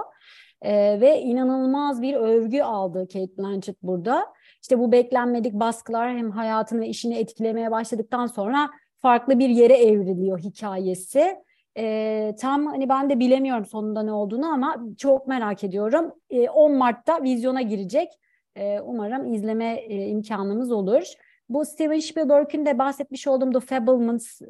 E, 0.63 1.01
ve 1.01 1.21
inanılmaz 1.21 2.03
bir 2.03 2.15
övgü 2.15 2.63
aldı 2.63 3.09
Kate 3.13 3.39
Blanchett 3.39 3.83
burada. 3.83 4.27
İşte 4.63 4.79
bu 4.79 4.93
beklenmedik 4.93 5.53
baskılar 5.53 6.17
hem 6.17 6.31
hayatını 6.31 6.81
ve 6.81 6.89
işini 6.89 7.19
etkilemeye 7.19 7.71
başladıktan 7.71 8.27
sonra 8.27 8.71
farklı 9.05 9.39
bir 9.39 9.49
yere 9.49 9.77
evriliyor 9.77 10.39
hikayesi. 10.39 11.37
E, 11.79 12.35
tam 12.41 12.67
hani 12.67 12.89
ben 12.89 13.11
de 13.11 13.21
bilemiyorum 13.21 13.65
sonunda 13.65 14.03
ne 14.03 14.13
olduğunu 14.13 14.47
ama 14.47 14.77
çok 14.99 15.27
merak 15.27 15.65
ediyorum. 15.65 16.13
E, 16.31 16.49
10 16.49 16.73
Mart'ta 16.73 17.23
vizyona 17.23 17.63
girecek. 17.63 18.09
E, 18.57 18.81
umarım 18.81 19.35
izleme 19.35 19.75
e, 19.75 20.07
imkanımız 20.07 20.73
olur. 20.73 21.03
Bu 21.49 21.65
Steven 21.65 21.99
Spielberg'in 21.99 22.67
de 22.67 22.79
bahsetmiş 22.79 23.27
olduğum 23.27 23.53
The 23.53 23.61
Fablemans 23.61 24.41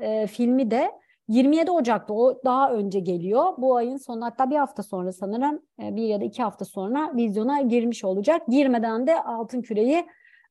e, 0.00 0.26
filmi 0.26 0.70
de 0.70 0.90
27 1.28 1.70
Ocak'ta 1.70 2.14
o 2.14 2.40
daha 2.44 2.72
önce 2.72 3.00
geliyor. 3.00 3.44
Bu 3.58 3.76
ayın 3.76 3.96
sonu 3.96 4.24
hatta 4.24 4.50
bir 4.50 4.56
hafta 4.56 4.82
sonra 4.82 5.12
sanırım 5.12 5.62
e, 5.82 5.96
bir 5.96 6.02
ya 6.02 6.20
da 6.20 6.24
iki 6.24 6.42
hafta 6.42 6.64
sonra 6.64 7.12
vizyona 7.16 7.60
girmiş 7.60 8.04
olacak. 8.04 8.42
Girmeden 8.48 9.06
de 9.06 9.22
Altın 9.22 9.62
Küre'yi 9.62 10.06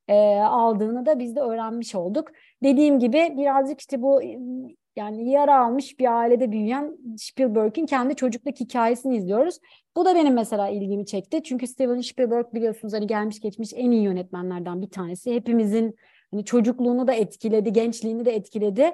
e, 0.07 0.39
aldığını 0.39 1.05
da 1.05 1.19
biz 1.19 1.35
de 1.35 1.39
öğrenmiş 1.39 1.95
olduk. 1.95 2.31
Dediğim 2.63 2.99
gibi 2.99 3.33
birazcık 3.37 3.79
işte 3.79 4.01
bu 4.01 4.21
yani 4.95 5.29
yara 5.29 5.59
almış 5.65 5.99
bir 5.99 6.19
ailede 6.19 6.51
büyüyen 6.51 6.97
Spielberg'in 7.17 7.85
kendi 7.85 8.15
çocukluk 8.15 8.59
hikayesini 8.59 9.17
izliyoruz. 9.17 9.59
Bu 9.95 10.05
da 10.05 10.15
benim 10.15 10.33
mesela 10.33 10.69
ilgimi 10.69 11.05
çekti. 11.05 11.43
Çünkü 11.43 11.67
Steven 11.67 12.01
Spielberg 12.01 12.53
biliyorsunuz 12.53 12.93
hani 12.93 13.07
gelmiş 13.07 13.39
geçmiş 13.39 13.73
en 13.75 13.91
iyi 13.91 14.03
yönetmenlerden 14.03 14.81
bir 14.81 14.89
tanesi. 14.89 15.35
Hepimizin 15.35 15.95
hani 16.31 16.45
çocukluğunu 16.45 17.07
da 17.07 17.13
etkiledi, 17.13 17.73
gençliğini 17.73 18.25
de 18.25 18.35
etkiledi. 18.35 18.91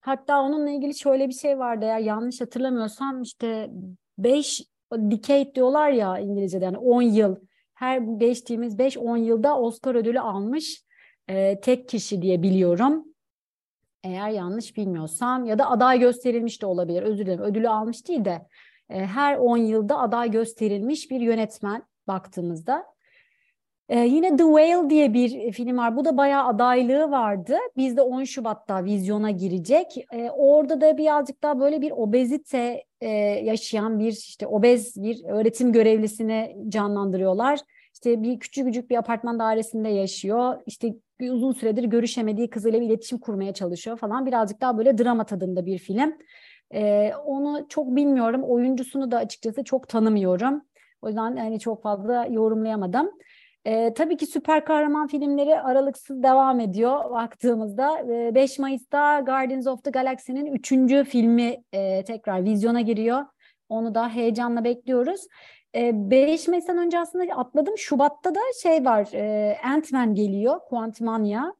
Hatta 0.00 0.42
onunla 0.42 0.70
ilgili 0.70 0.94
şöyle 0.94 1.28
bir 1.28 1.34
şey 1.34 1.58
vardı 1.58 1.84
eğer 1.84 1.98
yanlış 1.98 2.40
hatırlamıyorsam 2.40 3.22
işte 3.22 3.70
5 4.18 4.62
decade 4.92 5.54
diyorlar 5.54 5.90
ya 5.90 6.18
İngilizce'de 6.18 6.64
yani 6.64 6.78
10 6.78 7.02
yıl. 7.02 7.36
Her 7.84 7.98
geçtiğimiz 7.98 8.76
5-10 8.78 9.18
yılda 9.18 9.58
Oscar 9.58 9.94
ödülü 9.94 10.20
almış 10.20 10.84
e, 11.28 11.60
tek 11.60 11.88
kişi 11.88 12.22
diye 12.22 12.42
biliyorum. 12.42 13.04
Eğer 14.04 14.30
yanlış 14.30 14.76
bilmiyorsam 14.76 15.44
ya 15.44 15.58
da 15.58 15.70
aday 15.70 16.00
gösterilmiş 16.00 16.62
de 16.62 16.66
olabilir. 16.66 17.02
Özür 17.02 17.26
dilerim. 17.26 17.42
Ödülü 17.42 17.68
almış 17.68 18.08
değil 18.08 18.24
de 18.24 18.46
e, 18.90 19.06
her 19.06 19.36
10 19.36 19.56
yılda 19.56 19.98
aday 19.98 20.30
gösterilmiş 20.30 21.10
bir 21.10 21.20
yönetmen 21.20 21.82
baktığımızda. 22.06 22.93
Ee, 23.88 23.98
yine 23.98 24.36
The 24.36 24.44
Whale 24.44 24.90
diye 24.90 25.14
bir 25.14 25.52
film 25.52 25.78
var. 25.78 25.96
Bu 25.96 26.04
da 26.04 26.16
bayağı 26.16 26.46
adaylığı 26.46 27.10
vardı. 27.10 27.56
Bizde 27.76 28.02
10 28.02 28.24
Şubat'ta 28.24 28.84
vizyona 28.84 29.30
girecek. 29.30 30.06
Ee, 30.12 30.30
orada 30.30 30.80
da 30.80 30.98
birazcık 30.98 31.42
daha 31.42 31.60
böyle 31.60 31.80
bir 31.80 31.90
obezite 31.90 32.84
e, 33.00 33.08
yaşayan 33.44 33.98
bir 33.98 34.12
işte 34.12 34.46
obez 34.46 35.02
bir 35.02 35.24
öğretim 35.24 35.72
görevlisini 35.72 36.56
canlandırıyorlar. 36.68 37.60
İşte 37.94 38.22
bir 38.22 38.40
küçük 38.40 38.66
küçük 38.66 38.90
bir 38.90 38.96
apartman 38.96 39.38
dairesinde 39.38 39.88
yaşıyor. 39.88 40.56
İşte 40.66 40.94
bir 41.20 41.30
uzun 41.30 41.52
süredir 41.52 41.84
görüşemediği 41.84 42.50
kızıyla 42.50 42.80
bir 42.80 42.86
iletişim 42.86 43.18
kurmaya 43.18 43.54
çalışıyor 43.54 43.96
falan. 43.96 44.26
Birazcık 44.26 44.60
daha 44.60 44.78
böyle 44.78 44.98
drama 44.98 45.24
tadında 45.24 45.66
bir 45.66 45.78
film. 45.78 46.14
Ee, 46.74 47.12
onu 47.24 47.66
çok 47.68 47.96
bilmiyorum. 47.96 48.42
Oyuncusunu 48.42 49.10
da 49.10 49.16
açıkçası 49.16 49.64
çok 49.64 49.88
tanımıyorum. 49.88 50.62
O 51.02 51.08
yüzden 51.08 51.36
yani 51.36 51.60
çok 51.60 51.82
fazla 51.82 52.26
yorumlayamadım. 52.26 53.10
E, 53.64 53.94
tabii 53.94 54.16
ki 54.16 54.26
süper 54.26 54.64
kahraman 54.64 55.06
filmleri 55.06 55.60
aralıksız 55.60 56.22
devam 56.22 56.60
ediyor 56.60 57.10
baktığımızda. 57.10 57.98
E, 57.98 58.34
5 58.34 58.58
Mayıs'ta 58.58 59.20
Guardians 59.20 59.66
of 59.66 59.84
the 59.84 59.90
Galaxy'nin 59.90 60.46
3. 60.46 61.04
filmi 61.04 61.62
e, 61.72 62.04
tekrar 62.04 62.44
vizyona 62.44 62.80
giriyor. 62.80 63.24
Onu 63.68 63.94
da 63.94 64.08
heyecanla 64.08 64.64
bekliyoruz. 64.64 65.20
E, 65.74 66.10
5 66.10 66.48
Mayıs'tan 66.48 66.78
önce 66.78 66.98
aslında 66.98 67.34
atladım. 67.34 67.78
Şubat'ta 67.78 68.34
da 68.34 68.40
şey 68.62 68.84
var, 68.84 69.08
e, 69.14 69.56
Ant-Man 69.64 70.14
geliyor, 70.14 70.60
Quantumania. 70.68 71.54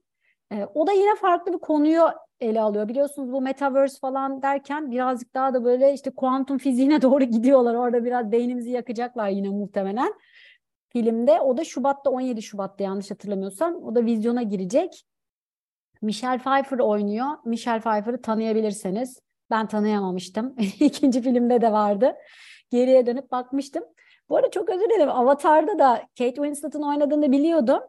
E, 0.53 0.65
o 0.75 0.87
da 0.87 0.93
yine 0.93 1.17
farklı 1.17 1.53
bir 1.53 1.59
konuyu 1.59 2.03
ele 2.41 2.61
alıyor. 2.61 2.89
Biliyorsunuz 2.89 3.33
bu 3.33 3.41
metaverse 3.41 3.99
falan 4.01 4.43
derken 4.43 4.91
birazcık 4.91 5.35
daha 5.35 5.55
da 5.55 5.65
böyle 5.65 5.93
işte 5.93 6.11
kuantum 6.11 6.59
fiziğine 6.59 7.03
doğru 7.03 7.25
gidiyorlar. 7.25 7.75
Orada 7.75 8.05
biraz 8.05 8.33
beynimizi 8.33 8.71
yakacaklar 8.71 9.29
yine 9.29 9.49
muhtemelen 9.49 10.15
filmde. 10.97 11.41
O 11.41 11.57
da 11.57 11.65
Şubat'ta 11.65 12.11
17 12.11 12.43
Şubat'ta 12.43 12.85
yanlış 12.85 13.11
hatırlamıyorsam. 13.11 13.75
O 13.85 13.95
da 13.95 14.05
vizyona 14.05 14.43
girecek. 14.43 15.05
Michelle 16.03 16.39
Pfeiffer 16.39 16.79
oynuyor. 16.79 17.27
Michelle 17.45 17.81
Pfeiffer'ı 17.81 18.23
tanıyabilirseniz. 18.23 19.21
Ben 19.51 19.69
tanıyamamıştım. 19.69 20.55
İkinci 20.81 21.23
filmde 21.23 21.61
de 21.61 21.73
vardı. 21.73 22.17
Geriye 22.71 23.07
dönüp 23.07 23.31
bakmıştım. 23.31 23.85
Bu 24.29 24.37
arada 24.37 24.51
çok 24.51 24.71
özür 24.71 24.91
dilerim. 24.91 25.11
Avatar'da 25.11 25.79
da 25.79 26.03
Kate 26.19 26.35
Winslet'ın 26.35 26.83
oynadığını 26.83 27.33
biliyordum. 27.33 27.81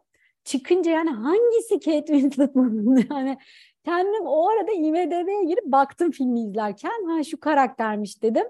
Çıkınca 0.44 0.90
yani 0.90 1.10
hangisi 1.10 1.80
Kate 1.80 2.06
Winslet 2.06 2.56
yani 3.10 3.38
kendim 3.84 4.26
o 4.26 4.48
arada 4.48 4.72
IMDb'ye 4.72 5.44
girip 5.44 5.64
baktım 5.64 6.10
filmi 6.10 6.40
izlerken. 6.40 7.08
Ha 7.08 7.24
şu 7.24 7.40
karaktermiş 7.40 8.22
dedim. 8.22 8.46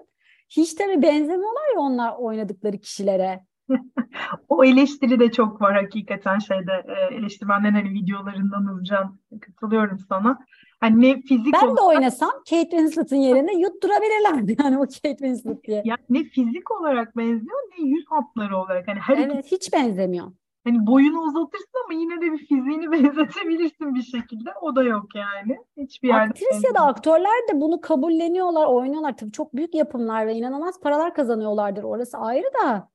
Hiç 0.49 0.73
tabii 0.73 1.01
benzemiyorlar 1.01 1.73
ya 1.73 1.79
onlar 1.79 2.15
oynadıkları 2.17 2.77
kişilere. 2.77 3.43
o 4.49 4.63
eleştiri 4.63 5.19
de 5.19 5.31
çok 5.31 5.61
var 5.61 5.75
hakikaten 5.75 6.39
şeyde 6.39 6.85
e, 6.87 7.15
eleştirmenlerin 7.15 7.73
hani 7.73 7.89
videolarından 7.89 8.65
Nurcan 8.65 9.17
katılıyorum 9.41 9.99
sana. 10.09 10.39
Hani 10.79 11.01
ne 11.01 11.21
fizik 11.21 11.53
ben 11.53 11.59
olarak, 11.59 11.77
de 11.77 11.81
oynasam 11.81 12.31
Kate 12.31 12.69
Winslet'ın 12.69 13.15
yerine 13.15 13.59
yutturabilirlerdi 13.59 14.55
yani 14.63 14.77
o 14.77 14.81
Kate 14.81 15.17
Winslet 15.17 15.63
diye. 15.63 15.81
Yani 15.85 15.99
ne 16.09 16.23
fizik 16.23 16.71
olarak 16.71 17.17
benziyor 17.17 17.57
ne 17.77 17.85
yüz 17.85 18.05
hatları 18.09 18.57
olarak. 18.57 18.87
Hani 18.87 18.99
her 18.99 19.17
evet 19.17 19.45
iki, 19.45 19.55
hiç 19.55 19.73
benzemiyor. 19.73 20.31
Hani 20.63 20.87
boyunu 20.87 21.19
uzatırsın 21.21 21.71
ama 21.85 21.99
yine 21.99 22.21
de 22.21 22.31
bir 22.31 22.37
fiziğini 22.37 22.91
benzetebilirsin 22.91 23.95
bir 23.95 24.03
şekilde. 24.03 24.49
O 24.61 24.75
da 24.75 24.83
yok 24.83 25.15
yani. 25.15 25.57
Hiçbir 25.77 26.07
yerde. 26.07 26.29
Aktris 26.29 26.63
ya 26.63 26.75
da 26.75 26.79
aktörler 26.79 27.47
de 27.51 27.61
bunu 27.61 27.81
kabulleniyorlar, 27.81 28.65
oynuyorlar. 28.65 29.17
Tabii 29.17 29.31
çok 29.31 29.55
büyük 29.55 29.75
yapımlar 29.75 30.27
ve 30.27 30.33
inanılmaz 30.33 30.79
paralar 30.79 31.13
kazanıyorlardır. 31.13 31.83
Orası 31.83 32.17
ayrı 32.17 32.47
da. 32.63 32.89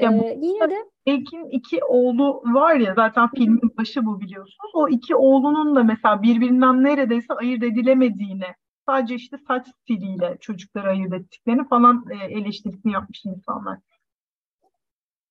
Ya 0.00 0.12
ee, 0.12 0.38
yine 0.42 0.70
de 0.70 0.84
Ekin 1.06 1.48
iki 1.50 1.84
oğlu 1.84 2.42
var 2.44 2.74
ya 2.74 2.94
zaten 2.94 3.28
filmin 3.36 3.76
başı 3.78 4.06
bu 4.06 4.20
biliyorsunuz. 4.20 4.70
O 4.74 4.88
iki 4.88 5.16
oğlunun 5.16 5.76
da 5.76 5.82
mesela 5.82 6.22
birbirinden 6.22 6.84
neredeyse 6.84 7.34
ayırt 7.34 7.62
edilemediğini 7.62 8.46
sadece 8.86 9.14
işte 9.14 9.36
saç 9.48 9.66
stiliyle 9.68 10.36
çocukları 10.40 10.88
ayırt 10.88 11.12
ettiklerini 11.12 11.68
falan 11.68 12.04
e, 12.10 12.24
eleştirisini 12.24 12.92
yapmış 12.92 13.24
insanlar. 13.24 13.78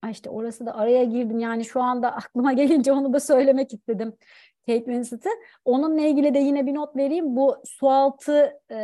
İşte 0.09 0.29
orası 0.29 0.65
da 0.65 0.75
araya 0.75 1.03
girdim 1.03 1.39
yani 1.39 1.65
şu 1.65 1.81
anda 1.81 2.15
aklıma 2.15 2.53
gelince 2.53 2.91
onu 2.91 3.13
da 3.13 3.19
söylemek 3.19 3.73
istedim. 3.73 4.13
Kate 4.67 4.85
Winslet'ı. 4.85 5.29
Onunla 5.65 6.01
ilgili 6.01 6.33
de 6.33 6.39
yine 6.39 6.65
bir 6.65 6.75
not 6.75 6.95
vereyim. 6.95 7.35
Bu 7.35 7.55
sualtı 7.65 8.59
e, 8.71 8.77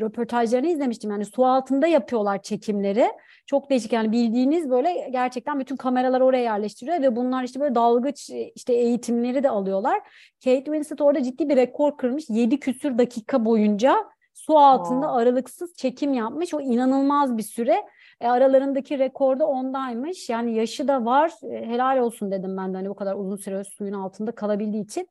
röportajlarını 0.00 0.68
izlemiştim. 0.68 1.10
Yani 1.10 1.24
su 1.24 1.44
altında 1.44 1.86
yapıyorlar 1.86 2.42
çekimleri. 2.42 3.08
Çok 3.46 3.70
değişik 3.70 3.92
yani 3.92 4.12
bildiğiniz 4.12 4.70
böyle 4.70 5.08
gerçekten 5.10 5.60
bütün 5.60 5.76
kameralar 5.76 6.20
oraya 6.20 6.42
yerleştiriyor 6.42 7.02
ve 7.02 7.16
bunlar 7.16 7.44
işte 7.44 7.60
böyle 7.60 7.74
dalgıç 7.74 8.30
işte 8.54 8.72
eğitimleri 8.72 9.42
de 9.42 9.50
alıyorlar. 9.50 9.98
Kate 10.44 10.64
Winslet 10.64 11.00
orada 11.00 11.22
ciddi 11.22 11.48
bir 11.48 11.56
rekor 11.56 11.96
kırmış. 11.96 12.24
7 12.28 12.60
küsür 12.60 12.98
dakika 12.98 13.44
boyunca 13.44 13.96
su 14.34 14.58
altında 14.58 15.06
wow. 15.06 15.22
aralıksız 15.22 15.74
çekim 15.74 16.14
yapmış. 16.14 16.54
O 16.54 16.60
inanılmaz 16.60 17.36
bir 17.36 17.42
süre. 17.42 17.76
E, 18.20 18.28
aralarındaki 18.28 18.98
rekorda 18.98 19.46
ondaymış. 19.46 20.28
Yani 20.28 20.54
yaşı 20.54 20.88
da 20.88 21.04
var. 21.04 21.32
E, 21.50 21.66
helal 21.66 21.98
olsun 21.98 22.30
dedim 22.30 22.56
ben 22.56 22.72
de 22.72 22.76
hani 22.76 22.90
bu 22.90 22.94
kadar 22.94 23.14
uzun 23.14 23.36
süre 23.36 23.64
suyun 23.64 23.92
altında 23.92 24.32
kalabildiği 24.32 24.84
için. 24.84 25.08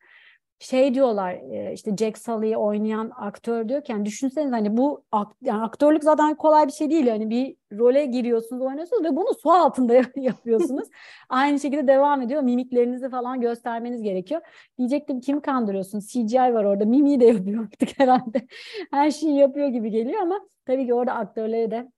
Şey 0.60 0.94
diyorlar 0.94 1.34
e, 1.34 1.74
işte 1.74 1.98
Jack 1.98 2.18
Sully'yi 2.18 2.58
oynayan 2.58 3.12
aktör 3.16 3.70
diyor 3.70 3.84
ki 3.84 3.92
yani 3.92 4.06
düşünseniz 4.06 4.52
hani 4.52 4.78
bu 4.78 5.04
yani 5.42 5.62
aktörlük 5.62 6.04
zaten 6.04 6.36
kolay 6.36 6.68
bir 6.68 6.72
şey 6.72 6.90
değil. 6.90 7.06
Yani 7.06 7.30
bir 7.30 7.56
role 7.80 8.06
giriyorsunuz 8.06 8.62
oynuyorsunuz 8.62 9.04
ve 9.04 9.16
bunu 9.16 9.34
su 9.44 9.52
altında 9.52 9.94
yapıyorsunuz. 10.16 10.88
Aynı 11.30 11.60
şekilde 11.60 11.88
devam 11.88 12.22
ediyor. 12.22 12.42
Mimiklerinizi 12.42 13.10
falan 13.10 13.42
göstermeniz 13.42 14.02
gerekiyor. 14.02 14.42
Diyecektim 14.78 15.20
kim 15.20 15.42
kandırıyorsun? 15.42 16.00
CGI 16.00 16.54
var 16.54 16.64
orada. 16.64 16.86
Mimiği 16.86 17.20
de 17.20 17.26
yapıyor 17.26 17.64
artık 17.74 18.00
herhalde. 18.00 18.48
Her 18.92 19.12
şeyi 19.12 19.38
yapıyor 19.38 19.68
gibi 19.68 19.92
geliyor 19.92 20.22
ama 20.22 20.40
tabii 20.66 20.86
ki 20.86 20.94
orada 20.94 21.14
aktörleri 21.14 21.72
de 21.72 21.92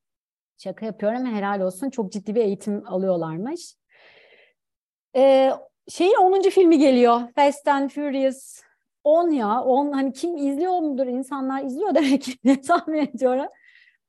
Şaka 0.63 0.85
yapıyorum 0.85 1.25
helal 1.25 1.61
olsun. 1.61 1.89
Çok 1.89 2.11
ciddi 2.11 2.35
bir 2.35 2.41
eğitim 2.41 2.83
alıyorlarmış. 2.87 3.75
Ee, 5.15 5.51
şeyin 5.87 6.15
10. 6.15 6.49
filmi 6.49 6.77
geliyor. 6.77 7.21
Fast 7.35 7.67
and 7.67 7.89
Furious 7.89 8.61
10 9.03 9.29
ya 9.29 9.63
10 9.63 9.91
hani 9.91 10.13
kim 10.13 10.37
izliyor 10.37 10.79
mudur 10.79 11.07
insanlar 11.07 11.63
izliyor 11.63 11.95
demek 11.95 12.21
ki 12.21 12.33
diye 12.43 12.61
tahmin 12.67 12.99
ediyorum. 12.99 13.45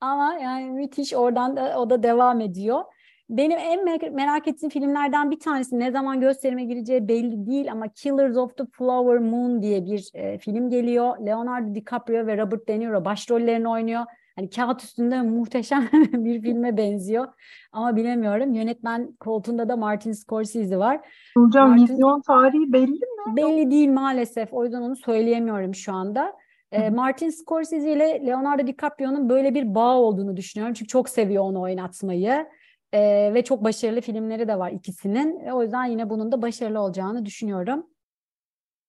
Ama 0.01 0.35
yani 0.35 0.71
müthiş 0.71 1.15
oradan 1.15 1.57
da 1.57 1.79
o 1.79 1.91
da 1.91 2.03
devam 2.03 2.41
ediyor. 2.41 2.85
Benim 3.29 3.59
en 3.59 4.15
merak 4.15 4.49
ettiğim 4.49 4.71
filmlerden 4.71 5.31
bir 5.31 5.41
tanesi 5.41 5.79
ne 5.79 5.91
zaman 5.91 6.21
gösterime 6.21 6.65
gireceği 6.65 7.09
belli 7.09 7.47
değil 7.47 7.73
ama 7.73 7.89
Killers 7.89 8.37
of 8.37 8.57
the 8.57 8.65
Flower 8.73 9.19
Moon 9.19 9.63
diye 9.63 9.85
bir 9.85 10.11
e, 10.15 10.39
film 10.39 10.71
geliyor. 10.71 11.27
Leonardo 11.27 11.75
DiCaprio 11.75 12.27
ve 12.27 12.39
Robert 12.39 12.69
De 12.69 12.81
Niro 12.81 13.05
başrollerini 13.05 13.69
oynuyor. 13.69 14.05
Hani 14.41 14.51
kağıt 14.51 14.83
üstünde 14.83 15.23
muhteşem 15.23 15.89
bir 16.13 16.43
filme 16.43 16.77
benziyor. 16.77 17.29
Ama 17.73 17.97
bilemiyorum. 17.97 18.55
Yönetmen 18.55 19.13
koltuğunda 19.13 19.69
da 19.69 19.77
Martin 19.77 20.13
Scorsese 20.13 20.79
var. 20.79 21.01
Hocam 21.37 21.69
Martin... 21.69 21.95
vizyon 21.95 22.21
tarihi 22.21 22.73
belli 22.73 22.91
mi? 22.91 23.37
Belli 23.37 23.71
değil 23.71 23.89
maalesef. 23.89 24.53
O 24.53 24.65
yüzden 24.65 24.83
onu 24.83 24.97
söyleyemiyorum 24.97 25.75
şu 25.75 25.93
anda. 25.93 26.37
E, 26.73 26.91
Martin 26.91 27.31
Scorsese 27.31 27.93
ile 27.93 28.27
Leonardo 28.27 28.67
DiCaprio'nun 28.67 29.29
böyle 29.29 29.55
bir 29.55 29.75
bağ 29.75 29.97
olduğunu 29.97 30.37
düşünüyorum. 30.37 30.75
Çünkü 30.75 30.89
çok 30.89 31.09
seviyor 31.09 31.45
onu 31.45 31.61
oynatmayı. 31.61 32.47
E, 32.93 33.31
ve 33.35 33.45
çok 33.45 33.65
başarılı 33.65 34.01
filmleri 34.01 34.49
de 34.49 34.59
var 34.59 34.71
ikisinin. 34.71 35.41
E, 35.41 35.53
o 35.53 35.63
yüzden 35.63 35.85
yine 35.85 36.11
bunun 36.11 36.33
da 36.33 36.43
başarılı 36.43 36.81
olacağını 36.81 37.25
düşünüyorum. 37.25 37.87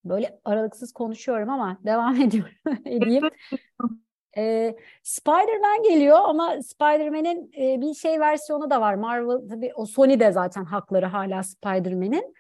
Böyle 0.05 0.39
aralıksız 0.45 0.93
konuşuyorum 0.93 1.49
ama 1.49 1.77
devam 1.85 2.15
ediyorum 2.21 2.53
edeyim. 2.85 3.23
E, 4.38 4.76
Spider-Man 5.04 5.84
geliyor 5.84 6.20
ama 6.24 6.62
Spider-Man'in 6.63 7.52
e, 7.58 7.82
bir 7.82 7.94
şey 7.94 8.20
versiyonu 8.20 8.70
da 8.70 8.82
var. 8.82 8.96
Marvel 8.96 9.50
tabii 9.50 9.72
o 9.76 9.86
Sony 9.86 10.20
de 10.20 10.32
zaten 10.32 10.65
hakları 10.65 11.06
hala 11.06 11.44
Spider-Man'in. 11.44 12.36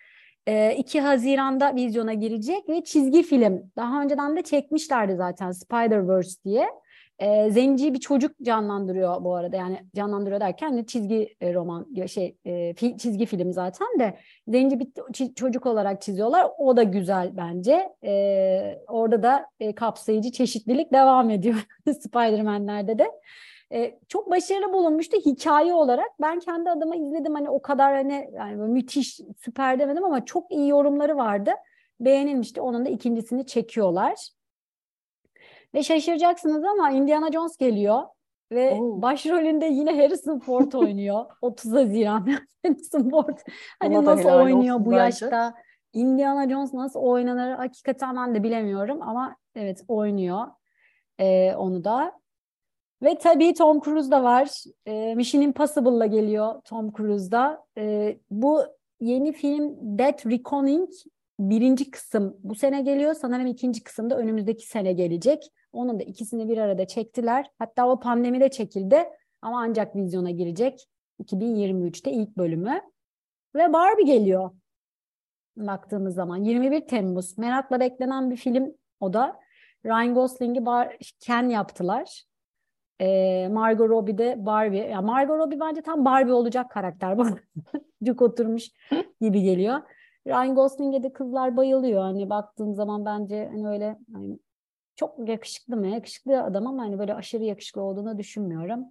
E, 0.47 0.75
2 0.75 1.01
Haziran'da 1.01 1.75
vizyona 1.75 2.13
girecek 2.13 2.69
ve 2.69 2.83
çizgi 2.83 3.23
film. 3.23 3.71
Daha 3.75 4.01
önceden 4.01 4.35
de 4.35 4.41
çekmişlerdi 4.41 5.15
zaten 5.15 5.51
Spider-Verse 5.51 6.43
diye. 6.45 6.69
E, 7.21 7.51
zenci 7.51 7.93
bir 7.93 7.99
çocuk 7.99 8.31
canlandırıyor 8.41 9.23
bu 9.23 9.35
arada. 9.35 9.55
Yani 9.55 9.79
canlandırıyor 9.95 10.39
derken 10.41 10.77
de 10.77 10.85
çizgi 10.85 11.35
e, 11.41 11.53
roman 11.53 12.07
şey 12.07 12.37
e, 12.45 12.75
çizgi 12.75 13.25
film 13.25 13.53
zaten 13.53 13.87
de 13.99 14.17
zenci 14.47 14.79
bir 14.79 14.87
çocuk 15.35 15.65
olarak 15.65 16.01
çiziyorlar. 16.01 16.47
O 16.57 16.77
da 16.77 16.83
güzel 16.83 17.37
bence. 17.37 17.89
E, 18.03 18.83
orada 18.87 19.23
da 19.23 19.45
e, 19.59 19.75
kapsayıcı 19.75 20.31
çeşitlilik 20.31 20.93
devam 20.93 21.29
ediyor 21.29 21.67
Spider-Man'lerde 21.85 22.99
de. 22.99 23.11
E, 23.73 23.99
çok 24.07 24.31
başarılı 24.31 24.73
bulunmuştu 24.73 25.17
hikaye 25.17 25.73
olarak. 25.73 26.09
Ben 26.21 26.39
kendi 26.39 26.69
adıma 26.69 26.95
izledim. 26.95 27.33
Hani 27.35 27.49
o 27.49 27.61
kadar 27.61 27.93
hani 27.93 28.29
yani 28.33 28.55
müthiş 28.55 29.19
süper 29.37 29.79
demedim 29.79 30.03
ama 30.03 30.25
çok 30.25 30.51
iyi 30.51 30.67
yorumları 30.67 31.17
vardı. 31.17 31.51
Beğenilmişti. 31.99 32.61
Onun 32.61 32.85
da 32.85 32.89
ikincisini 32.89 33.45
çekiyorlar. 33.45 34.15
Ve 35.73 35.83
şaşıracaksınız 35.83 36.63
ama 36.63 36.91
Indiana 36.91 37.31
Jones 37.31 37.57
geliyor 37.57 38.03
ve 38.51 38.73
Oo. 38.73 39.01
başrolünde 39.01 39.65
yine 39.65 40.01
Harrison 40.01 40.39
Ford 40.39 40.71
oynuyor. 40.71 41.25
30 41.41 41.73
Haziran 41.73 42.27
Harrison 42.63 43.09
Ford 43.09 43.37
hani 43.79 44.05
nasıl 44.05 44.29
oynuyor 44.29 44.85
bu 44.85 44.91
bence. 44.91 45.01
yaşta? 45.01 45.53
Indiana 45.93 46.49
Jones 46.49 46.73
nasıl 46.73 46.99
oynanır 46.99 47.51
hakikaten 47.51 48.15
ben 48.15 48.35
de 48.35 48.43
bilemiyorum 48.43 49.01
ama 49.01 49.35
evet 49.55 49.83
oynuyor 49.87 50.47
ee, 51.19 51.55
onu 51.55 51.83
da. 51.83 52.21
Ve 53.03 53.17
tabii 53.17 53.53
Tom 53.53 53.81
Cruise 53.81 54.11
da 54.11 54.23
var. 54.23 54.63
E, 54.85 55.15
Mission 55.15 55.41
Impossible'la 55.41 56.05
geliyor 56.05 56.61
Tom 56.65 56.93
Cruise'da. 56.93 57.65
E, 57.77 58.17
bu 58.31 58.61
yeni 58.99 59.31
film 59.33 59.75
Death 59.81 60.25
Reckoning 60.25 60.89
birinci 61.49 61.91
kısım 61.91 62.37
bu 62.43 62.55
sene 62.55 62.81
geliyor. 62.81 63.13
Sanırım 63.13 63.45
ikinci 63.45 63.83
kısım 63.83 64.09
da 64.09 64.17
önümüzdeki 64.17 64.67
sene 64.67 64.93
gelecek. 64.93 65.43
Onun 65.73 65.99
da 65.99 66.03
ikisini 66.03 66.49
bir 66.49 66.57
arada 66.57 66.87
çektiler. 66.87 67.45
Hatta 67.59 67.89
o 67.89 67.99
pandemide 67.99 68.49
çekildi 68.49 69.03
ama 69.41 69.61
ancak 69.61 69.95
vizyona 69.95 70.31
girecek 70.31 70.87
2023'te 71.23 72.11
ilk 72.11 72.37
bölümü. 72.37 72.81
Ve 73.55 73.73
Barbie 73.73 74.05
geliyor 74.05 74.51
baktığımız 75.57 76.15
zaman 76.15 76.37
21 76.37 76.87
Temmuz. 76.87 77.37
Merakla 77.37 77.79
beklenen 77.79 78.31
bir 78.31 78.35
film 78.35 78.73
o 78.99 79.13
da. 79.13 79.39
Ryan 79.85 80.13
Gosling'i 80.13 80.65
Bar 80.65 80.97
Ken 81.19 81.49
yaptılar. 81.49 82.23
Ee, 83.01 83.47
Margot 83.51 83.89
Robbie 83.89 84.17
de 84.17 84.35
Barbie. 84.37 84.77
Ya 84.77 85.01
Margot 85.01 85.37
Robbie 85.37 85.59
bence 85.59 85.81
tam 85.81 86.05
Barbie 86.05 86.33
olacak 86.33 86.71
karakter. 86.71 87.17
Cuk 88.03 88.21
oturmuş 88.21 88.69
gibi 89.21 89.41
geliyor. 89.41 89.81
Ryan 90.27 90.55
Gosling'e 90.55 91.03
de 91.03 91.13
kızlar 91.13 91.57
bayılıyor. 91.57 92.01
Hani 92.01 92.29
baktığın 92.29 92.73
zaman 92.73 93.05
bence 93.05 93.47
hani 93.51 93.67
öyle 93.67 93.97
hani 94.13 94.39
çok 94.95 95.29
yakışıklı 95.29 95.77
mı? 95.77 95.87
Yakışıklı 95.87 96.43
adam 96.43 96.67
ama 96.67 96.83
hani 96.83 96.99
böyle 96.99 97.13
aşırı 97.13 97.43
yakışıklı 97.43 97.81
olduğunu 97.81 98.17
düşünmüyorum. 98.17 98.85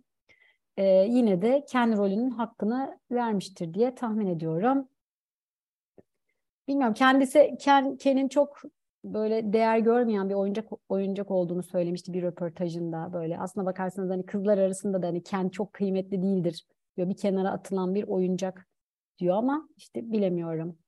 Ee, 0.77 0.85
yine 1.09 1.43
de 1.43 1.65
Ken 1.69 1.97
rolünün 1.97 2.31
hakkını 2.31 2.99
vermiştir 3.11 3.75
diye 3.75 3.95
tahmin 3.95 4.27
ediyorum. 4.27 4.89
Bilmiyorum 6.69 6.95
kendisi 6.95 7.57
Ken 7.61 7.97
Ken'in 7.97 8.29
çok 8.29 8.63
böyle 9.05 9.53
değer 9.53 9.79
görmeyen 9.79 10.29
bir 10.29 10.35
oyuncak 10.35 10.69
oyuncak 10.89 11.31
olduğunu 11.31 11.63
söylemişti 11.63 12.13
bir 12.13 12.23
röportajında 12.23 13.13
böyle. 13.13 13.39
Aslına 13.39 13.67
bakarsanız 13.67 14.11
hani 14.11 14.27
kızlar 14.27 14.59
arasında 14.59 15.03
da 15.03 15.07
hani 15.07 15.23
Ken 15.23 15.49
çok 15.49 15.73
kıymetli 15.73 16.23
değildir 16.23 16.67
diyor. 16.97 17.09
Bir 17.09 17.17
kenara 17.17 17.51
atılan 17.51 17.95
bir 17.95 18.05
oyuncak 18.09 18.69
diyor 19.19 19.37
ama 19.37 19.69
işte 19.77 20.13
bilemiyorum. 20.13 20.79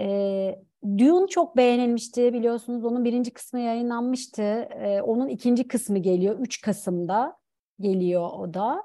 Ee, 0.00 0.58
Dune 0.98 1.26
çok 1.26 1.56
beğenilmişti 1.56 2.32
biliyorsunuz. 2.32 2.84
Onun 2.84 3.04
birinci 3.04 3.30
kısmı 3.32 3.60
yayınlanmıştı. 3.60 4.42
Ee, 4.42 5.00
onun 5.02 5.28
ikinci 5.28 5.68
kısmı 5.68 5.98
geliyor. 5.98 6.38
3 6.38 6.60
Kasım'da 6.60 7.36
geliyor 7.80 8.30
o 8.38 8.54
da. 8.54 8.82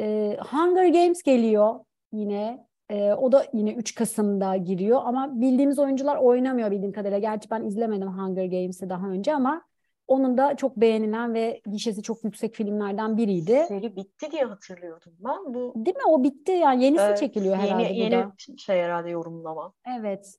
Ee, 0.00 0.36
Hunger 0.50 0.88
Games 0.88 1.22
geliyor 1.22 1.80
yine. 2.12 2.66
Ee, 2.90 3.12
o 3.12 3.32
da 3.32 3.46
yine 3.52 3.72
3 3.72 3.94
Kasım'da 3.94 4.56
giriyor. 4.56 5.00
Ama 5.04 5.40
bildiğimiz 5.40 5.78
oyuncular 5.78 6.16
oynamıyor 6.16 6.70
bildiğim 6.70 6.92
kadarıyla. 6.92 7.18
Gerçi 7.18 7.50
ben 7.50 7.64
izlemedim 7.64 8.08
Hunger 8.08 8.44
Games'i 8.44 8.90
daha 8.90 9.08
önce 9.08 9.34
ama 9.34 9.62
onun 10.08 10.38
da 10.38 10.56
çok 10.56 10.76
beğenilen 10.76 11.34
ve 11.34 11.60
gişesi 11.66 12.02
çok 12.02 12.24
yüksek 12.24 12.54
filmlerden 12.54 13.16
biriydi. 13.16 13.64
Seri 13.68 13.96
bitti 13.96 14.30
diye 14.30 14.44
hatırlıyordum 14.44 15.12
ben. 15.18 15.54
Bu 15.54 15.72
Değil 15.76 15.96
mi? 15.96 16.02
O 16.06 16.22
bitti 16.22 16.52
yani 16.52 16.84
yenisi 16.84 17.04
evet, 17.04 17.18
çekiliyor 17.18 17.56
herhalde 17.56 17.82
yeni, 17.82 18.14
yeni 18.14 18.58
şey 18.58 18.82
herhalde 18.82 19.10
yorumlama. 19.10 19.72
Evet. 19.98 20.34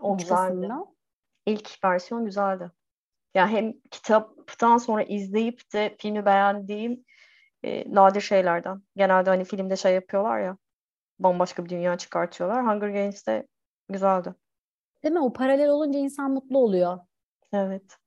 O 0.00 0.18
güzeldi. 0.18 0.68
İlk 1.46 1.84
versiyon 1.84 2.24
güzeldi. 2.24 2.70
Yani 3.34 3.50
hem 3.50 3.72
kitaptan 3.90 4.76
sonra 4.76 5.02
izleyip 5.02 5.72
de 5.72 5.96
filmi 5.98 6.26
beğendiğim 6.26 7.04
e, 7.62 7.94
nadir 7.94 8.20
şeylerden. 8.20 8.82
Genelde 8.96 9.30
hani 9.30 9.44
filmde 9.44 9.76
şey 9.76 9.94
yapıyorlar 9.94 10.40
ya 10.40 10.56
bambaşka 11.18 11.64
bir 11.64 11.70
dünya 11.70 11.98
çıkartıyorlar. 11.98 12.66
Hunger 12.66 12.88
Games'te 12.88 13.46
güzeldi. 13.88 14.34
Değil 15.02 15.14
mi? 15.14 15.20
O 15.20 15.32
paralel 15.32 15.68
olunca 15.68 15.98
insan 15.98 16.30
mutlu 16.30 16.58
oluyor. 16.58 16.98
Evet. 17.52 17.98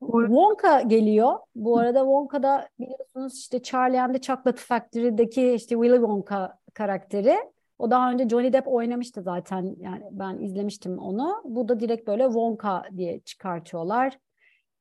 Wonka 0.00 0.80
geliyor. 0.80 1.38
Bu 1.54 1.78
arada 1.78 1.98
Wonka'da 1.98 2.68
biliyorsunuz 2.78 3.38
işte 3.38 3.62
Charlie 3.62 4.00
and 4.02 4.14
the 4.14 4.20
Chocolate 4.20 4.60
Factory'deki 4.60 5.52
işte 5.52 5.74
Willy 5.74 5.96
Wonka 5.96 6.58
karakteri. 6.74 7.36
O 7.78 7.90
daha 7.90 8.10
önce 8.12 8.28
Johnny 8.28 8.52
Depp 8.52 8.68
oynamıştı 8.68 9.22
zaten. 9.22 9.76
Yani 9.78 10.04
ben 10.10 10.38
izlemiştim 10.38 10.98
onu. 10.98 11.42
Bu 11.44 11.68
da 11.68 11.80
direkt 11.80 12.08
böyle 12.08 12.24
Wonka 12.24 12.82
diye 12.96 13.20
çıkartıyorlar. 13.20 14.18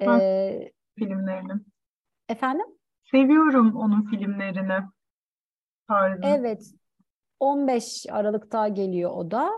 Ee, 0.01 0.71
filmlerini. 0.99 1.51
Efendim? 2.29 2.65
Seviyorum 3.11 3.75
onun 3.75 4.05
filmlerini. 4.05 4.77
Tarzı. 5.87 6.21
Evet. 6.23 6.71
15 7.39 8.05
Aralık'ta 8.11 8.67
geliyor 8.67 9.11
o 9.11 9.31
da. 9.31 9.49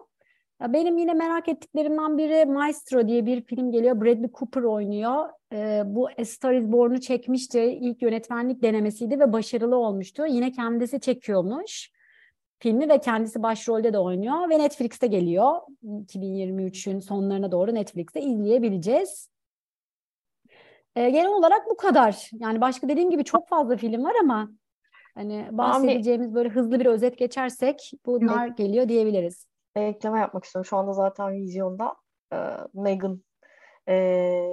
Ya 0.62 0.74
benim 0.74 0.98
yine 0.98 1.14
merak 1.14 1.50
ettiklerimden 1.50 2.18
biri 2.18 2.46
Maestro 2.46 3.08
diye 3.08 3.26
bir 3.26 3.42
film 3.42 3.72
geliyor. 3.72 4.02
Bradley 4.02 4.32
Cooper 4.40 4.62
oynuyor. 4.62 5.30
Ee, 5.54 5.82
bu 5.86 6.10
A 6.18 6.26
Star 6.26 6.54
Is 6.54 6.66
Born'u 6.66 7.02
çekmişti. 7.02 7.62
İlk 7.62 8.02
yönetmenlik 8.02 8.64
denemesiydi 8.64 9.20
ve 9.20 9.34
başarılı 9.34 9.76
olmuştu. 9.76 10.26
Yine 10.26 10.52
kendisi 10.52 11.00
çekiyormuş 11.00 11.92
filmi 12.60 12.90
ve 12.90 13.00
kendisi 13.00 13.44
başrolde 13.44 13.94
de 13.94 14.00
oynuyor 14.00 14.50
ve 14.50 14.60
Netflix'te 14.60 15.08
geliyor. 15.08 15.62
2023'ün 15.84 17.00
sonlarına 17.00 17.52
doğru 17.52 17.74
Netflix'te 17.74 18.22
izleyebileceğiz. 18.22 19.30
Ee, 20.96 21.10
genel 21.10 21.32
olarak 21.32 21.70
bu 21.70 21.78
kadar. 21.78 22.30
Yani 22.34 22.62
başka 22.62 22.90
dediğim 22.90 23.10
gibi 23.10 23.24
çok 23.24 23.48
fazla 23.48 23.78
film 23.78 24.04
var 24.04 24.14
ama 24.22 24.50
hani 25.16 25.48
bahsedeceğimiz 25.52 26.34
böyle 26.34 26.50
hızlı 26.50 26.80
bir 26.80 26.86
özet 26.86 27.18
geçersek 27.18 27.92
bunlar 28.06 28.48
evet. 28.48 28.58
geliyor 28.58 28.90
diyebiliriz. 28.90 29.49
Ekleme 29.88 30.20
yapmak 30.20 30.44
istiyorum. 30.44 30.66
Şu 30.66 30.78
anda 30.78 30.94
zaten 30.94 31.34
vizyonda 31.34 31.96
e, 32.34 32.38
Megan 32.74 33.24
e, 33.90 34.46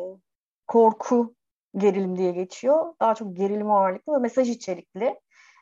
korku 0.67 1.35
gerilim 1.77 2.17
diye 2.19 2.33
geçiyor. 2.33 2.95
Daha 3.01 3.15
çok 3.15 3.37
gerilim 3.37 3.71
ağırlıklı 3.71 4.13
ve 4.15 4.19
mesaj 4.19 4.51
içerikli 4.51 5.21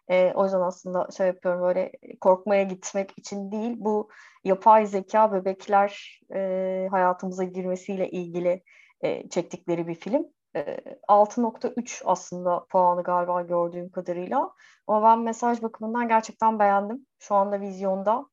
E, 0.08 0.32
o 0.34 0.44
yüzden 0.44 0.60
aslında 0.60 1.08
şey 1.16 1.26
yapıyorum 1.26 1.62
böyle 1.62 1.92
korkmaya 2.20 2.62
gitmek 2.62 3.18
için 3.18 3.52
değil 3.52 3.76
bu 3.78 4.08
yapay 4.44 4.86
zeka 4.86 5.32
bebekler 5.32 6.20
e, 6.34 6.88
hayatımıza 6.90 7.44
girmesiyle 7.44 8.10
ilgili 8.10 8.62
e, 9.00 9.28
çektikleri 9.28 9.86
bir 9.88 9.94
film. 9.94 10.26
E, 10.56 10.76
6.3 11.08 12.02
aslında 12.04 12.64
puanı 12.70 13.02
galiba 13.02 13.42
gördüğüm 13.42 13.90
kadarıyla. 13.90 14.52
Ama 14.86 15.02
ben 15.08 15.18
mesaj 15.18 15.62
bakımından 15.62 16.08
gerçekten 16.08 16.58
beğendim. 16.58 17.06
Şu 17.18 17.34
anda 17.34 17.60
vizyonda. 17.60 18.26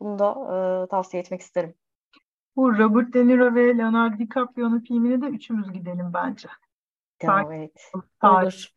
Bunu 0.00 0.18
da 0.18 0.30
e, 0.84 0.88
tavsiye 0.88 1.20
etmek 1.22 1.40
isterim. 1.40 1.74
Bu 2.56 2.78
Robert 2.78 3.14
De 3.14 3.26
Niro 3.26 3.54
ve 3.54 3.78
Leonardo 3.78 4.18
DiCaprio'nun 4.18 4.80
filmine 4.80 5.22
de 5.22 5.26
üçümüz 5.26 5.72
gidelim 5.72 6.10
bence. 6.14 6.48
Tamam 7.18 7.52
evet. 7.52 7.92
Olur. 8.22 8.68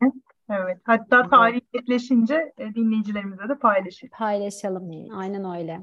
Evet. 0.50 0.78
Hatta 0.84 1.30
tarih 1.30 1.62
netleşince 1.74 2.54
e, 2.58 2.76
dinleyicilerimize 2.76 3.50
de 3.50 3.60
paylaşalım. 3.60 4.12
Paylaşalım. 4.18 4.92
Aynen 5.14 5.60
öyle. 5.60 5.82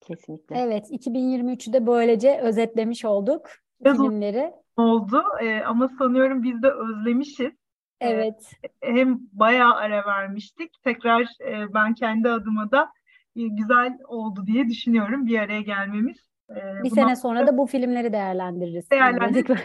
Kesinlikle. 0.00 0.58
Evet, 0.58 0.90
2023'ü 0.90 1.72
de 1.72 1.86
böylece 1.86 2.40
özetlemiş 2.40 3.04
olduk 3.04 3.50
Biraz 3.80 3.96
filmleri. 3.96 4.52
oldu 4.76 5.24
e, 5.40 5.62
ama 5.62 5.88
sanıyorum 5.98 6.42
biz 6.42 6.62
de 6.62 6.70
özlemişiz. 6.70 7.52
Evet, 8.00 8.52
Hem 8.80 9.20
bayağı 9.32 9.74
ara 9.74 10.06
vermiştik. 10.06 10.82
Tekrar 10.84 11.22
e, 11.46 11.74
ben 11.74 11.94
kendi 11.94 12.28
adıma 12.28 12.70
da 12.70 12.82
e, 12.82 13.01
güzel 13.36 13.98
oldu 14.08 14.46
diye 14.46 14.68
düşünüyorum 14.68 15.26
bir 15.26 15.38
araya 15.38 15.60
gelmemiz. 15.60 16.16
E, 16.50 16.82
bir 16.84 16.90
sene 16.90 17.16
sonra 17.16 17.46
da 17.46 17.58
bu 17.58 17.66
filmleri 17.66 18.12
değerlendiririz. 18.12 18.90
Değerlendiririz. 18.90 19.58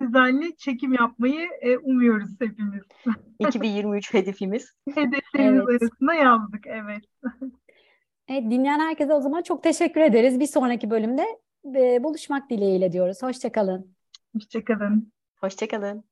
düzenli 0.00 0.56
çekim 0.56 0.92
yapmayı 0.92 1.48
e, 1.60 1.78
umuyoruz 1.78 2.30
hepimiz. 2.40 2.82
2023 3.38 4.14
hedefimiz. 4.14 4.72
Hedeflerimiz 4.94 5.64
Evet. 5.70 5.82
arasında 5.82 6.14
yazdık. 6.14 6.66
Evet. 6.66 7.04
Evet, 8.28 8.50
dinleyen 8.50 8.78
herkese 8.80 9.14
o 9.14 9.20
zaman 9.20 9.42
çok 9.42 9.62
teşekkür 9.62 10.00
ederiz. 10.00 10.40
Bir 10.40 10.46
sonraki 10.46 10.90
bölümde 10.90 11.24
e, 11.76 12.04
buluşmak 12.04 12.50
dileğiyle 12.50 12.92
diyoruz. 12.92 13.22
Hoşça 13.22 13.52
kalın. 13.52 13.94
Hoşçakalın. 14.34 15.12
Hoşçakalın. 15.40 16.04